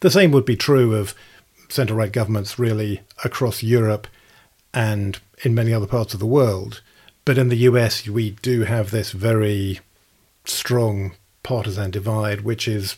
[0.00, 1.14] The same would be true of
[1.68, 4.06] centre right governments, really, across Europe
[4.74, 6.82] and in many other parts of the world.
[7.26, 9.80] But in the US, we do have this very
[10.44, 11.12] strong
[11.42, 12.96] partisan divide, which is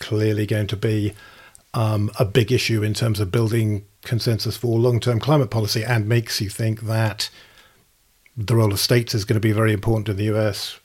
[0.00, 1.14] clearly going to be
[1.72, 6.08] um, a big issue in terms of building consensus for long term climate policy and
[6.08, 7.30] makes you think that
[8.36, 10.80] the role of states is going to be very important in the US.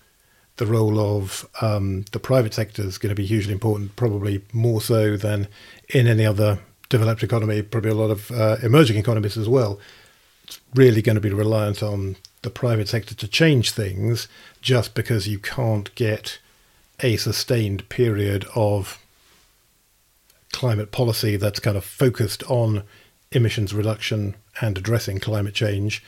[0.57, 4.79] The role of um, the private sector is going to be hugely important, probably more
[4.79, 5.47] so than
[5.89, 6.59] in any other
[6.89, 9.79] developed economy, probably a lot of uh, emerging economies as well.
[10.43, 14.29] It's really going to be reliant on the private sector to change things
[14.61, 16.39] just because you can't get
[17.01, 18.99] a sustained period of
[20.53, 22.83] climate policy that's kind of focused on
[23.33, 26.01] emissions reduction and addressing climate change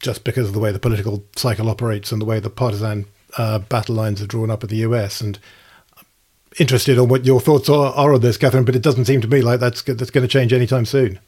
[0.00, 3.04] just because of the way the political cycle operates and the way the partisan
[3.36, 5.20] uh, battle lines are drawn up in the US.
[5.20, 5.38] And
[5.96, 6.06] I'm
[6.58, 9.28] interested on what your thoughts are, are on this, Katherine, but it doesn't seem to
[9.28, 11.20] me like that's, that's going to change anytime soon.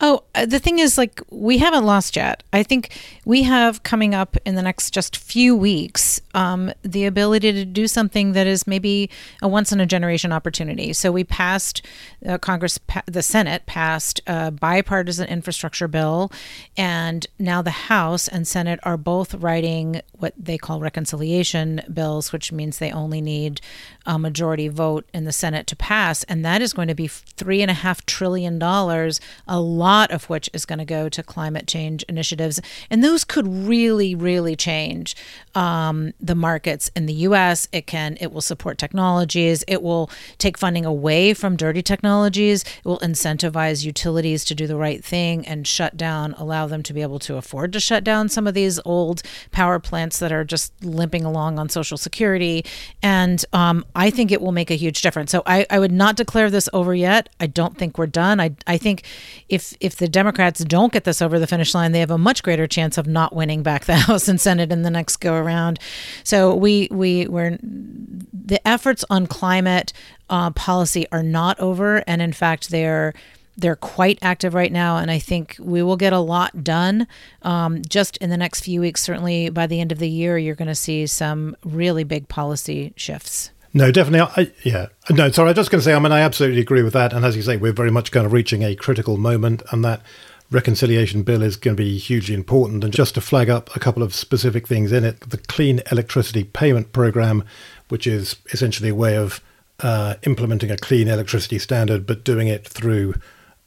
[0.00, 2.42] Oh, uh, the thing is, like, we haven't lost yet.
[2.52, 7.52] I think we have coming up in the next just few weeks um, the ability
[7.52, 9.10] to do something that is maybe
[9.42, 10.92] a once in a generation opportunity.
[10.92, 11.86] So we passed
[12.26, 16.30] uh, Congress, pa- the Senate passed a bipartisan infrastructure bill,
[16.76, 22.52] and now the House and Senate are both writing what they call reconciliation bills, which
[22.52, 23.60] means they only need
[24.06, 27.62] a majority vote in the Senate to pass, and that is going to be three
[27.62, 31.66] and a half trillion dollars a lot of which is going to go to climate
[31.66, 32.60] change initiatives.
[32.88, 35.16] And those could really, really change
[35.56, 37.66] um, the markets in the US.
[37.72, 39.64] It can, it will support technologies.
[39.66, 42.62] It will take funding away from dirty technologies.
[42.62, 46.92] It will incentivize utilities to do the right thing and shut down, allow them to
[46.92, 50.44] be able to afford to shut down some of these old power plants that are
[50.44, 52.64] just limping along on Social Security.
[53.02, 55.32] And um, I think it will make a huge difference.
[55.32, 57.28] So I, I would not declare this over yet.
[57.40, 58.38] I don't think we're done.
[58.38, 59.02] I, I think
[59.48, 62.42] if if the Democrats don't get this over the finish line, they have a much
[62.42, 65.78] greater chance of not winning back the House and Senate in the next go around.
[66.24, 69.92] So we we we're the efforts on climate
[70.28, 73.14] uh, policy are not over, and in fact they're
[73.56, 77.06] they're quite active right now, and I think we will get a lot done
[77.42, 79.02] um, just in the next few weeks.
[79.02, 82.92] Certainly by the end of the year, you're going to see some really big policy
[82.96, 83.50] shifts.
[83.72, 84.28] No, definitely.
[84.36, 84.86] I, yeah.
[85.10, 85.48] No, sorry.
[85.48, 87.12] I was just going to say, I mean, I absolutely agree with that.
[87.12, 90.02] And as you say, we're very much kind of reaching a critical moment, and that
[90.50, 92.82] reconciliation bill is going to be hugely important.
[92.82, 96.44] And just to flag up a couple of specific things in it, the Clean Electricity
[96.44, 97.44] Payment Program,
[97.88, 99.40] which is essentially a way of
[99.78, 103.14] uh, implementing a clean electricity standard, but doing it through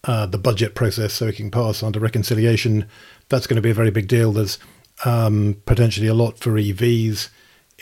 [0.04, 2.88] uh, the budget process so it can pass under reconciliation.
[3.30, 4.34] That's going to be a very big deal.
[4.34, 4.60] There's
[5.06, 7.30] um, potentially a lot for EVs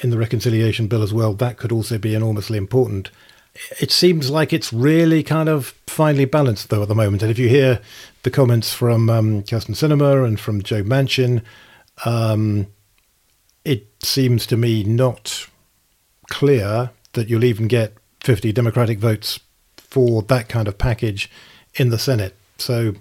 [0.01, 3.11] in the reconciliation bill as well, that could also be enormously important.
[3.79, 7.21] It seems like it's really kind of finely balanced, though, at the moment.
[7.21, 7.79] And if you hear
[8.23, 11.43] the comments from um, Kyrsten Sinema and from Joe Manchin,
[12.05, 12.67] um,
[13.63, 15.47] it seems to me not
[16.29, 19.39] clear that you'll even get 50 Democratic votes
[19.77, 21.29] for that kind of package
[21.75, 22.35] in the Senate.
[22.57, 22.93] So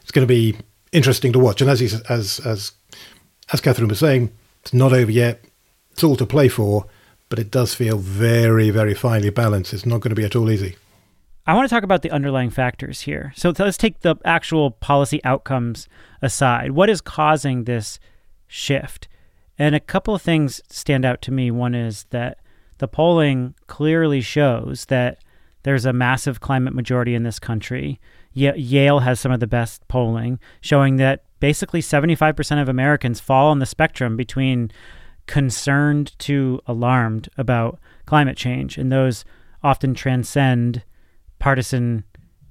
[0.00, 0.56] it's going to be
[0.92, 1.60] interesting to watch.
[1.60, 2.72] And as he, as as
[3.52, 4.30] as Katherine was saying,
[4.62, 5.42] it's not over yet
[5.98, 6.86] it's all to play for,
[7.28, 9.74] but it does feel very, very finely balanced.
[9.74, 10.76] It's not going to be at all easy.
[11.44, 13.32] I want to talk about the underlying factors here.
[13.34, 15.88] So let's take the actual policy outcomes
[16.22, 16.70] aside.
[16.70, 17.98] What is causing this
[18.46, 19.08] shift?
[19.58, 21.50] And a couple of things stand out to me.
[21.50, 22.38] One is that
[22.78, 25.18] the polling clearly shows that
[25.64, 27.98] there's a massive climate majority in this country.
[28.34, 33.58] Yale has some of the best polling showing that basically 75% of Americans fall on
[33.58, 34.70] the spectrum between
[35.28, 39.24] concerned to alarmed about climate change, and those
[39.62, 40.82] often transcend
[41.38, 42.02] partisan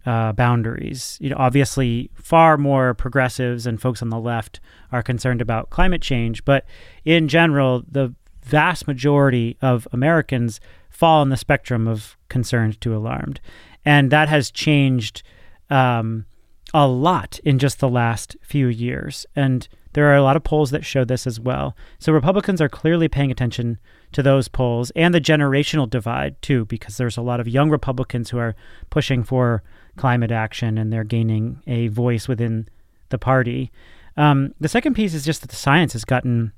[0.05, 1.17] uh, boundaries.
[1.19, 4.61] You know, obviously, far more progressives and folks on the left
[4.93, 6.65] are concerned about climate change, but
[7.03, 13.41] in general, the vast majority of Americans fall on the spectrum of concerned to alarmed,
[13.83, 15.23] and that has changed
[15.69, 16.25] um,
[16.73, 19.25] a lot in just the last few years.
[19.35, 19.67] And
[19.97, 21.75] there are a lot of polls that show this as well.
[21.97, 23.79] So Republicans are clearly paying attention
[24.11, 28.29] to those polls and the generational divide too, because there's a lot of young Republicans
[28.29, 28.55] who are
[28.91, 29.63] pushing for
[29.95, 32.67] climate action and they're gaining a voice within
[33.09, 33.71] the party.
[34.17, 36.51] Um, the second piece is just that the science has gotten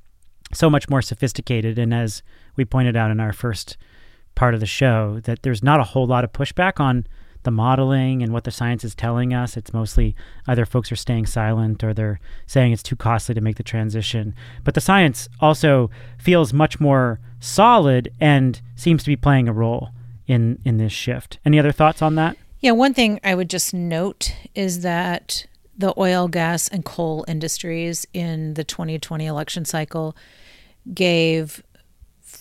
[0.51, 2.21] so much more sophisticated, and as
[2.57, 3.77] we pointed out in our first
[4.35, 7.07] part of the show, that there's not a whole lot of pushback on
[7.43, 9.57] the modeling and what the science is telling us.
[9.57, 10.15] It's mostly
[10.47, 14.35] either folks are staying silent or they're saying it's too costly to make the transition.
[14.63, 19.89] But the science also feels much more solid and seems to be playing a role
[20.27, 21.39] in in this shift.
[21.45, 22.37] Any other thoughts on that?
[22.59, 25.45] Yeah, one thing I would just note is that
[25.77, 30.15] the oil, gas, and coal industries in the 2020 election cycle
[30.93, 31.63] gave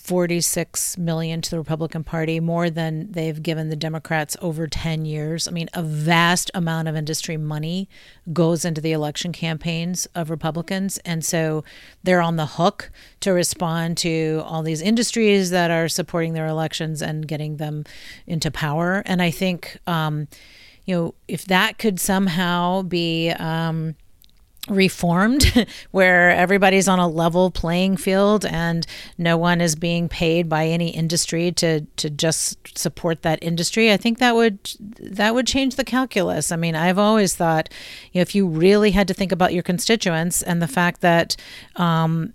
[0.09, 5.47] 46 million to the Republican Party, more than they've given the Democrats over 10 years.
[5.47, 7.91] I mean, a vast amount of industry money
[8.33, 10.97] goes into the election campaigns of Republicans.
[11.05, 11.63] And so
[12.05, 12.91] they're on the hook
[13.21, 17.85] to respond to all these industries that are supporting their elections and getting them
[18.27, 19.03] into power.
[19.05, 20.27] And I think, um,
[20.87, 23.95] you know, if that could somehow be, um,
[24.71, 30.67] reformed where everybody's on a level playing field and no one is being paid by
[30.67, 35.77] any industry to to just support that industry i think that would that would change
[35.77, 36.53] the calculus.
[36.53, 37.69] I mean i've always thought
[38.13, 41.37] you know if you really had to think about your constituents and the fact that
[41.77, 42.33] um,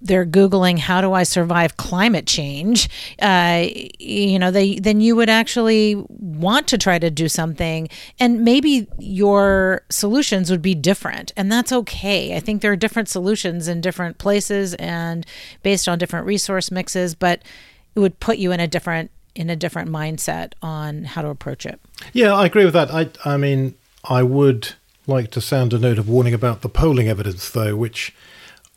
[0.00, 2.88] they're googling how do I survive climate change,
[3.20, 3.66] uh,
[3.98, 7.88] you know, they then you would actually want to try to do something,
[8.20, 12.36] and maybe your solutions would be different, and that's okay.
[12.36, 15.26] I think there are different solutions in different places and
[15.62, 17.42] based on different resource mixes, but
[17.94, 21.64] it would put you in a different in a different mindset on how to approach
[21.64, 21.80] it.
[22.12, 22.90] Yeah, I agree with that.
[22.92, 23.74] I I mean,
[24.04, 24.74] I would
[25.06, 28.14] like to sound a note of warning about the polling evidence, though, which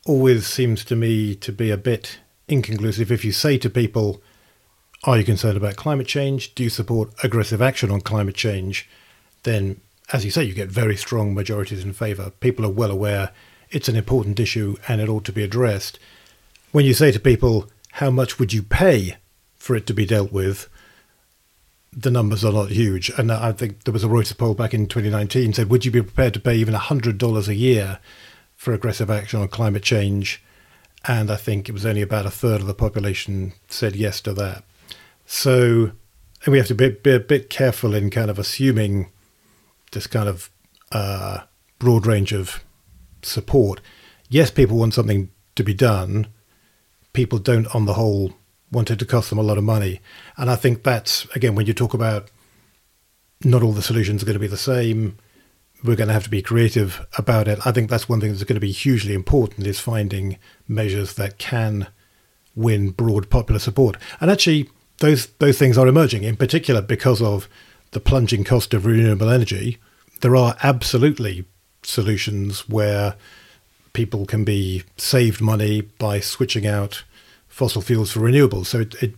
[0.05, 3.11] always seems to me to be a bit inconclusive.
[3.11, 4.21] If you say to people,
[5.03, 6.53] Are you concerned about climate change?
[6.55, 8.89] Do you support aggressive action on climate change?
[9.43, 9.81] Then,
[10.13, 12.31] as you say, you get very strong majorities in favour.
[12.39, 13.31] People are well aware
[13.69, 15.97] it's an important issue and it ought to be addressed.
[16.71, 19.17] When you say to people, How much would you pay
[19.55, 20.67] for it to be dealt with?
[21.93, 23.09] the numbers are not huge.
[23.17, 26.01] And I think there was a Reuters poll back in 2019 said, would you be
[26.01, 27.99] prepared to pay even $100 a year
[28.61, 30.39] for aggressive action on climate change?
[31.05, 34.33] And I think it was only about a third of the population said yes to
[34.35, 34.63] that.
[35.25, 35.93] So
[36.45, 39.09] we have to be, be a bit careful in kind of assuming
[39.93, 40.51] this kind of
[40.91, 41.39] uh,
[41.79, 42.63] broad range of
[43.23, 43.81] support.
[44.29, 46.27] Yes, people want something to be done.
[47.13, 48.35] People don't, on the whole,
[48.71, 50.01] wanted to cost them a lot of money.
[50.37, 52.29] And I think that's, again, when you talk about
[53.43, 55.17] not all the solutions are going to be the same,
[55.83, 57.59] we're going to have to be creative about it.
[57.65, 61.37] I think that's one thing that's going to be hugely important is finding measures that
[61.37, 61.87] can
[62.55, 63.97] win broad popular support.
[64.19, 64.69] And actually,
[64.99, 67.47] those those things are emerging, in particular because of
[67.91, 69.77] the plunging cost of renewable energy.
[70.21, 71.45] There are absolutely
[71.83, 73.15] solutions where
[73.93, 77.03] people can be saved money by switching out
[77.47, 78.67] fossil fuels for renewables.
[78.67, 79.15] So it, it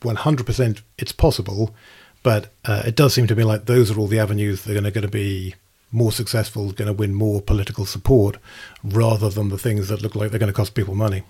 [0.00, 1.74] 100% it's possible,
[2.22, 4.90] but uh, it does seem to me like those are all the avenues that are
[4.90, 5.54] going to be
[5.92, 8.36] more successful, going to win more political support,
[8.82, 11.24] rather than the things that look like they're going to cost people money.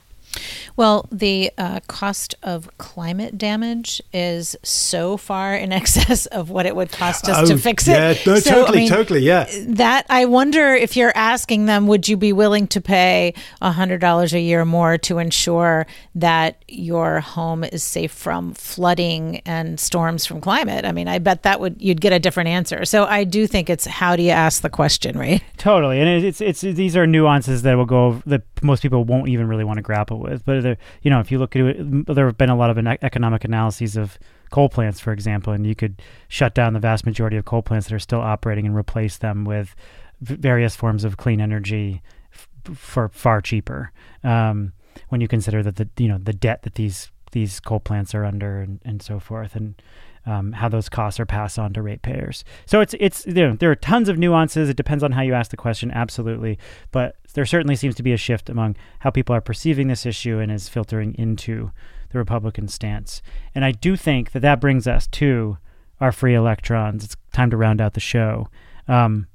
[0.76, 6.76] Well, the uh, cost of climate damage is so far in excess of what it
[6.76, 8.26] would cost us oh, to fix yeah, it.
[8.26, 9.48] No, so, totally, I mean, totally, yeah.
[9.66, 14.34] That I wonder if you're asking them, would you be willing to pay hundred dollars
[14.34, 20.40] a year more to ensure that your home is safe from flooding and storms from
[20.40, 20.84] climate?
[20.84, 22.84] I mean, I bet that would you'd get a different answer.
[22.84, 25.42] So I do think it's how do you ask the question, right?
[25.56, 29.46] Totally, and it's it's these are nuances that will go that most people won't even
[29.46, 30.44] really want to grapple with.
[30.44, 32.78] But there, you know, if you look at it, there have been a lot of
[33.02, 34.18] economic analyses of
[34.50, 37.88] coal plants, for example, and you could shut down the vast majority of coal plants
[37.88, 39.74] that are still operating and replace them with
[40.20, 42.02] various forms of clean energy
[42.32, 43.92] f- for far cheaper.
[44.22, 44.72] Um,
[45.08, 48.24] when you consider that the you know the debt that these these coal plants are
[48.24, 49.80] under and, and so forth, and
[50.26, 52.44] um, how those costs are passed on to ratepayers.
[52.66, 54.68] So it's it's you know, there are tons of nuances.
[54.68, 56.58] It depends on how you ask the question, absolutely.
[56.90, 60.38] But there certainly seems to be a shift among how people are perceiving this issue
[60.38, 61.70] and is filtering into
[62.10, 63.22] the Republican stance.
[63.54, 65.58] And I do think that that brings us to
[66.00, 67.04] our free electrons.
[67.04, 68.48] It's time to round out the show.
[68.88, 69.26] Um,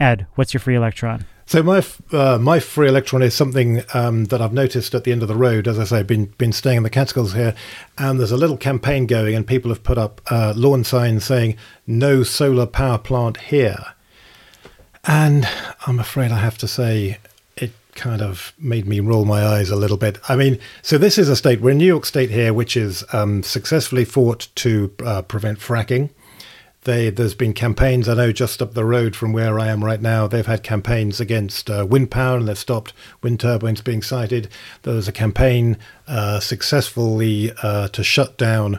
[0.00, 1.24] Ed, what's your free electron?
[1.46, 1.82] So my
[2.12, 5.34] uh, my free electron is something um, that I've noticed at the end of the
[5.34, 5.66] road.
[5.66, 7.54] As I say, I've been been staying in the Catskills here,
[7.96, 11.56] and there's a little campaign going, and people have put up uh, lawn signs saying
[11.86, 13.94] "No solar power plant here."
[15.04, 15.48] And
[15.86, 17.16] I'm afraid I have to say,
[17.98, 20.18] kind of made me roll my eyes a little bit.
[20.28, 23.04] I mean, so this is a state we're in New York State here, which is
[23.12, 26.10] um, successfully fought to uh, prevent fracking.
[26.84, 28.08] They, there's been campaigns.
[28.08, 31.20] I know just up the road from where I am right now, they've had campaigns
[31.20, 34.48] against uh, wind power and they've stopped wind turbines being sited.
[34.84, 35.76] There was a campaign
[36.06, 38.78] uh, successfully uh, to shut down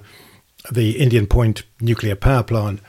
[0.72, 2.80] the Indian Point nuclear power plant.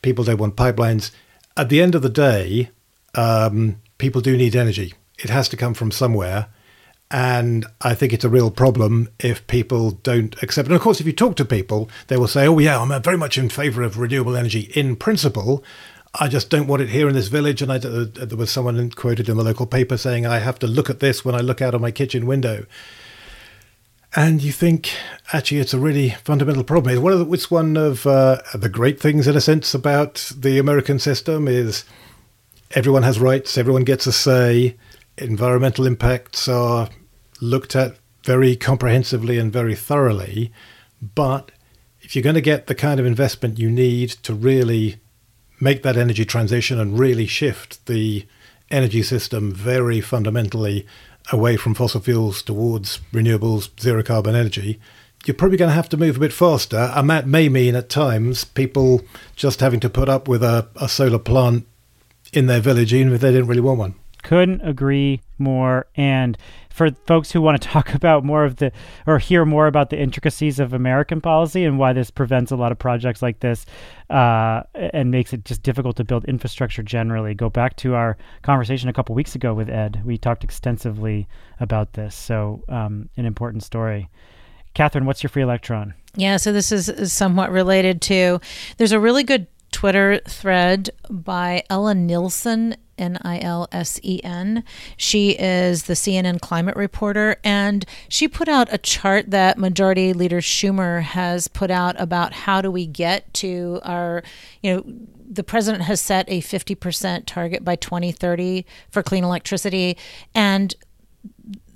[0.00, 1.10] People don't want pipelines.
[1.56, 2.70] At the end of the day,
[3.16, 4.94] um, people do need energy.
[5.18, 6.48] It has to come from somewhere.
[7.10, 10.66] And I think it's a real problem if people don't accept.
[10.66, 13.16] And of course, if you talk to people, they will say, "Oh, yeah, I'm very
[13.16, 15.62] much in favour of renewable energy in principle.
[16.18, 18.90] I just don't want it here in this village." And I, uh, there was someone
[18.90, 21.62] quoted in the local paper saying, "I have to look at this when I look
[21.62, 22.66] out of my kitchen window."
[24.16, 24.90] And you think,
[25.32, 26.94] actually, it's a really fundamental problem.
[26.94, 30.32] It's one of the, it's one of uh, the great things, in a sense, about
[30.36, 31.84] the American system is
[32.72, 34.74] everyone has rights, everyone gets a say
[35.18, 36.88] environmental impacts are
[37.40, 40.52] looked at very comprehensively and very thoroughly.
[41.00, 41.52] But
[42.00, 44.96] if you're going to get the kind of investment you need to really
[45.60, 48.26] make that energy transition and really shift the
[48.70, 50.86] energy system very fundamentally
[51.32, 54.78] away from fossil fuels towards renewables, zero carbon energy,
[55.24, 56.92] you're probably going to have to move a bit faster.
[56.94, 59.02] And that may mean at times people
[59.34, 61.66] just having to put up with a, a solar plant
[62.32, 63.94] in their village, even if they didn't really want one.
[64.26, 65.86] Couldn't agree more.
[65.94, 66.36] And
[66.68, 68.72] for folks who want to talk about more of the
[69.06, 72.72] or hear more about the intricacies of American policy and why this prevents a lot
[72.72, 73.66] of projects like this
[74.10, 78.88] uh, and makes it just difficult to build infrastructure generally, go back to our conversation
[78.88, 80.02] a couple weeks ago with Ed.
[80.04, 81.28] We talked extensively
[81.60, 82.16] about this.
[82.16, 84.10] So, um, an important story.
[84.74, 85.94] Katherine, what's your free electron?
[86.16, 88.40] Yeah, so this is somewhat related to.
[88.76, 94.64] There's a really good Twitter thread by Ella Nilsen, N I L S E N.
[94.96, 100.40] She is the CNN climate reporter, and she put out a chart that Majority Leader
[100.40, 104.22] Schumer has put out about how do we get to our,
[104.62, 104.84] you know,
[105.28, 109.96] the president has set a 50% target by 2030 for clean electricity.
[110.34, 110.74] And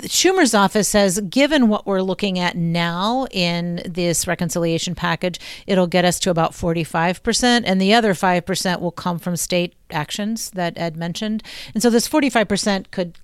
[0.02, 6.04] Schumer's office says, given what we're looking at now in this reconciliation package, it'll get
[6.04, 10.96] us to about 45%, and the other 5% will come from state actions that Ed
[10.96, 11.42] mentioned.
[11.74, 13.18] And so this 45% could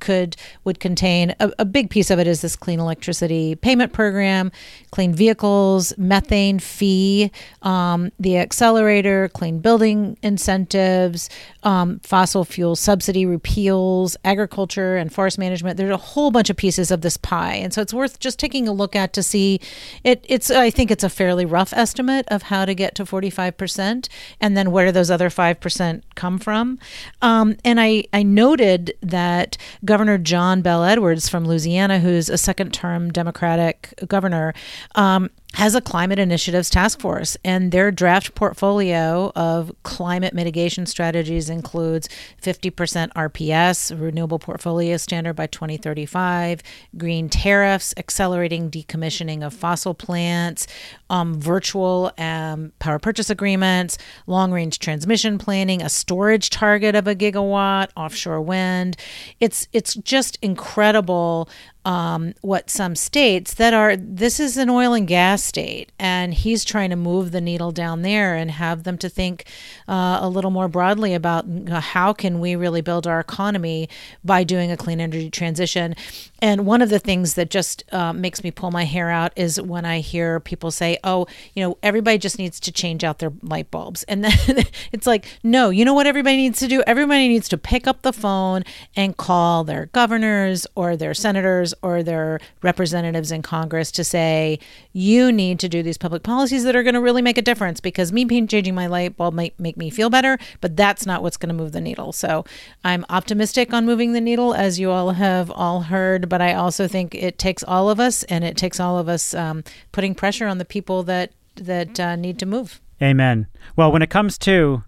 [0.00, 4.50] could would contain a, a, big piece of it is this clean electricity payment program,
[4.90, 7.30] clean vehicles, methane fee,
[7.62, 11.28] um, the accelerator, clean building incentives,
[11.62, 15.76] um, fossil fuel subsidy repeals, agriculture and forest management.
[15.76, 18.66] There's a whole bunch of pieces of this pie, and so it's worth just taking
[18.68, 19.60] a look at to see.
[20.04, 24.08] It, it's I think it's a fairly rough estimate of how to get to 45%,
[24.40, 26.78] and then where do those other five percent come from.
[27.22, 32.72] Um, and I, I noted that Governor John Bel Edwards from Louisiana, who's a second
[32.72, 34.54] term Democratic governor,
[34.94, 41.48] um, has a climate initiatives task force, and their draft portfolio of climate mitigation strategies
[41.48, 42.10] includes
[42.42, 46.60] 50% RPS, renewable portfolio standard by 2035,
[46.98, 50.66] green tariffs, accelerating decommissioning of fossil plants,
[51.08, 53.96] um, virtual um, power purchase agreements,
[54.26, 58.98] long range transmission planning, a storage target of a gigawatt, offshore wind.
[59.40, 61.48] It's it's just incredible
[61.86, 66.64] um, what some states that are this is an oil and gas state and he's
[66.64, 69.44] trying to move the needle down there and have them to think
[69.86, 73.88] uh, a little more broadly about how can we really build our economy
[74.24, 75.94] by doing a clean energy transition
[76.40, 79.60] and one of the things that just uh, makes me pull my hair out is
[79.60, 83.32] when i hear people say oh you know everybody just needs to change out their
[83.42, 84.32] light bulbs and then
[84.92, 88.02] it's like no you know what everybody needs to do everybody needs to pick up
[88.02, 88.62] the phone
[88.94, 94.58] and call their governors or their senators or their representatives in Congress to say,
[94.92, 97.80] you need to do these public policies that are going to really make a difference
[97.80, 101.36] because me changing my light bulb might make me feel better, but that's not what's
[101.36, 102.12] going to move the needle.
[102.12, 102.44] So
[102.84, 106.88] I'm optimistic on moving the needle, as you all have all heard, but I also
[106.88, 110.46] think it takes all of us and it takes all of us um, putting pressure
[110.46, 112.80] on the people that, that uh, need to move.
[113.02, 113.46] Amen.
[113.76, 114.84] Well, when it comes to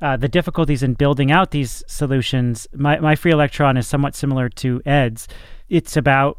[0.00, 4.48] uh, the difficulties in building out these solutions, my, my free electron is somewhat similar
[4.48, 5.28] to Ed's
[5.68, 6.38] it's about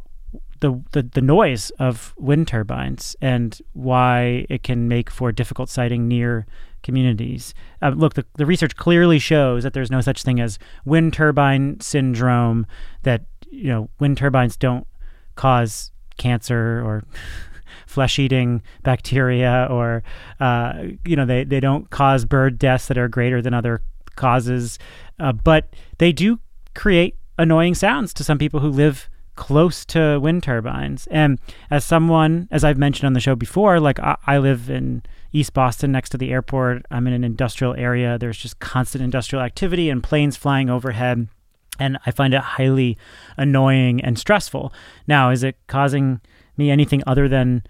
[0.60, 6.08] the, the, the noise of wind turbines and why it can make for difficult siting
[6.08, 6.46] near
[6.84, 7.54] communities.
[7.82, 11.80] Uh, look, the, the research clearly shows that there's no such thing as wind turbine
[11.80, 12.66] syndrome,
[13.04, 14.88] that, you know, wind turbines don't
[15.36, 17.04] cause cancer or
[17.88, 20.04] flesh eating bacteria or,
[20.40, 23.82] uh, you know, they, they don't cause bird deaths that are greater than other
[24.16, 24.80] causes.
[25.20, 26.40] Uh, but they do
[26.74, 31.08] create annoying sounds to some people who live close to wind turbines.
[31.12, 31.40] And
[31.70, 35.54] as someone, as I've mentioned on the show before, like I, I, live in East
[35.54, 36.86] Boston next to the airport.
[36.90, 38.18] I'm in an industrial area.
[38.18, 41.28] There's just constant industrial activity and planes flying overhead.
[41.80, 42.98] And I find it highly
[43.38, 44.74] annoying and stressful.
[45.08, 46.22] Now, is it causing
[46.58, 47.64] me anything other than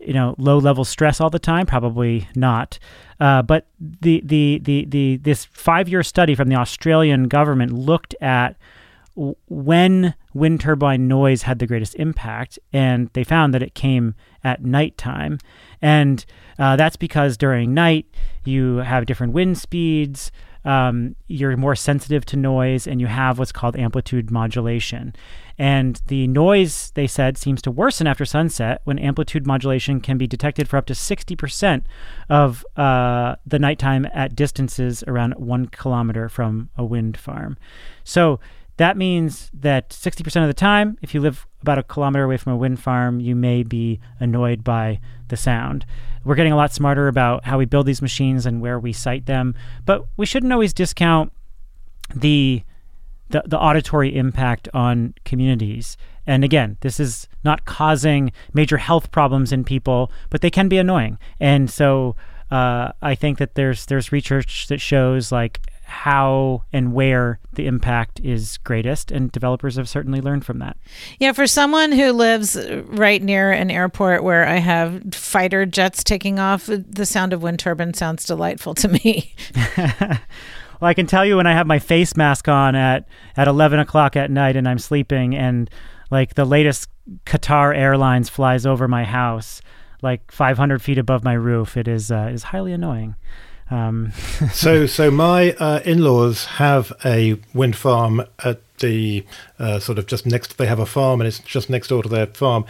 [0.00, 2.76] you know low level stress all the time probably not
[3.20, 8.12] uh, but the, the the the this five year study from the australian government looked
[8.20, 8.56] at
[9.14, 14.64] when wind turbine noise had the greatest impact, and they found that it came at
[14.64, 15.38] nighttime.
[15.80, 16.24] And
[16.58, 18.06] uh, that's because during night
[18.44, 20.32] you have different wind speeds,
[20.64, 25.14] um, you're more sensitive to noise, and you have what's called amplitude modulation.
[25.58, 30.26] And the noise, they said, seems to worsen after sunset when amplitude modulation can be
[30.26, 31.84] detected for up to 60%
[32.28, 37.56] of uh, the nighttime at distances around one kilometer from a wind farm.
[38.04, 38.40] So
[38.76, 42.52] that means that 60% of the time, if you live about a kilometer away from
[42.52, 45.86] a wind farm, you may be annoyed by the sound.
[46.24, 49.26] We're getting a lot smarter about how we build these machines and where we site
[49.26, 49.54] them,
[49.86, 51.32] but we shouldn't always discount
[52.14, 52.62] the
[53.30, 55.96] the, the auditory impact on communities.
[56.26, 60.76] And again, this is not causing major health problems in people, but they can be
[60.76, 61.18] annoying.
[61.40, 62.14] And so
[62.50, 65.60] uh, I think that there's there's research that shows like
[65.92, 70.78] how and where the impact is greatest, and developers have certainly learned from that.
[71.20, 72.56] Yeah, for someone who lives
[72.86, 77.58] right near an airport where I have fighter jets taking off, the sound of wind
[77.58, 79.34] turbines sounds delightful to me.
[79.76, 80.18] well,
[80.80, 83.06] I can tell you when I have my face mask on at
[83.36, 85.68] at eleven o'clock at night and I'm sleeping, and
[86.10, 86.88] like the latest
[87.26, 89.60] Qatar Airlines flies over my house,
[90.00, 91.76] like 500 feet above my roof.
[91.76, 93.14] It is uh, is highly annoying.
[93.72, 94.12] Um,
[94.52, 99.24] so, so my uh, in-laws have a wind farm at the
[99.58, 100.58] uh, sort of just next.
[100.58, 102.66] They have a farm, and it's just next door to their farm,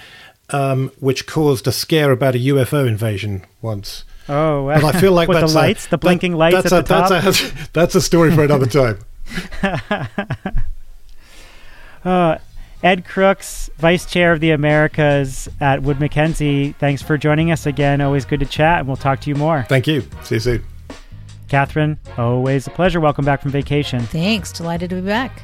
[0.51, 4.05] um, which caused a scare about a UFO invasion once.
[4.29, 6.79] Oh, and I feel like with that's the lights, a, the blinking lights that's at
[6.79, 7.09] a, the top.
[7.11, 8.99] That's a, that's a story for another time.
[12.05, 12.39] uh,
[12.85, 18.01] Ed Crooks, Vice Chair of the Americas at Wood Mackenzie, thanks for joining us again.
[18.01, 19.65] Always good to chat, and we'll talk to you more.
[19.69, 20.03] Thank you.
[20.23, 20.72] See you soon.
[21.53, 22.99] Katherine, always a pleasure.
[22.99, 24.01] Welcome back from vacation.
[24.05, 24.51] Thanks.
[24.53, 25.43] Delighted to be back.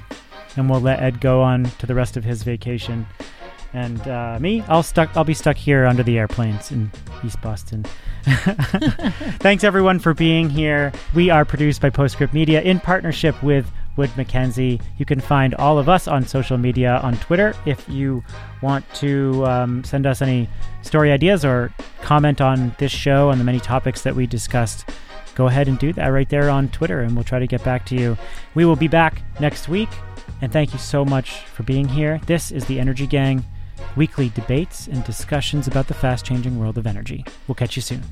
[0.56, 3.06] And we'll let Ed go on to the rest of his vacation.
[3.74, 5.14] And uh, me, I'll stuck.
[5.14, 6.90] I'll be stuck here under the airplanes in
[7.22, 7.84] East Boston.
[8.24, 10.92] Thanks everyone for being here.
[11.14, 14.80] We are produced by Postscript Media in partnership with Wood Mackenzie.
[14.96, 18.24] You can find all of us on social media on Twitter if you
[18.62, 20.48] want to um, send us any
[20.80, 21.70] story ideas or
[22.00, 24.88] comment on this show and the many topics that we discussed.
[25.38, 27.86] Go ahead and do that right there on Twitter, and we'll try to get back
[27.86, 28.18] to you.
[28.56, 29.88] We will be back next week,
[30.40, 32.20] and thank you so much for being here.
[32.26, 33.44] This is the Energy Gang
[33.96, 37.24] weekly debates and discussions about the fast changing world of energy.
[37.46, 38.02] We'll catch you soon.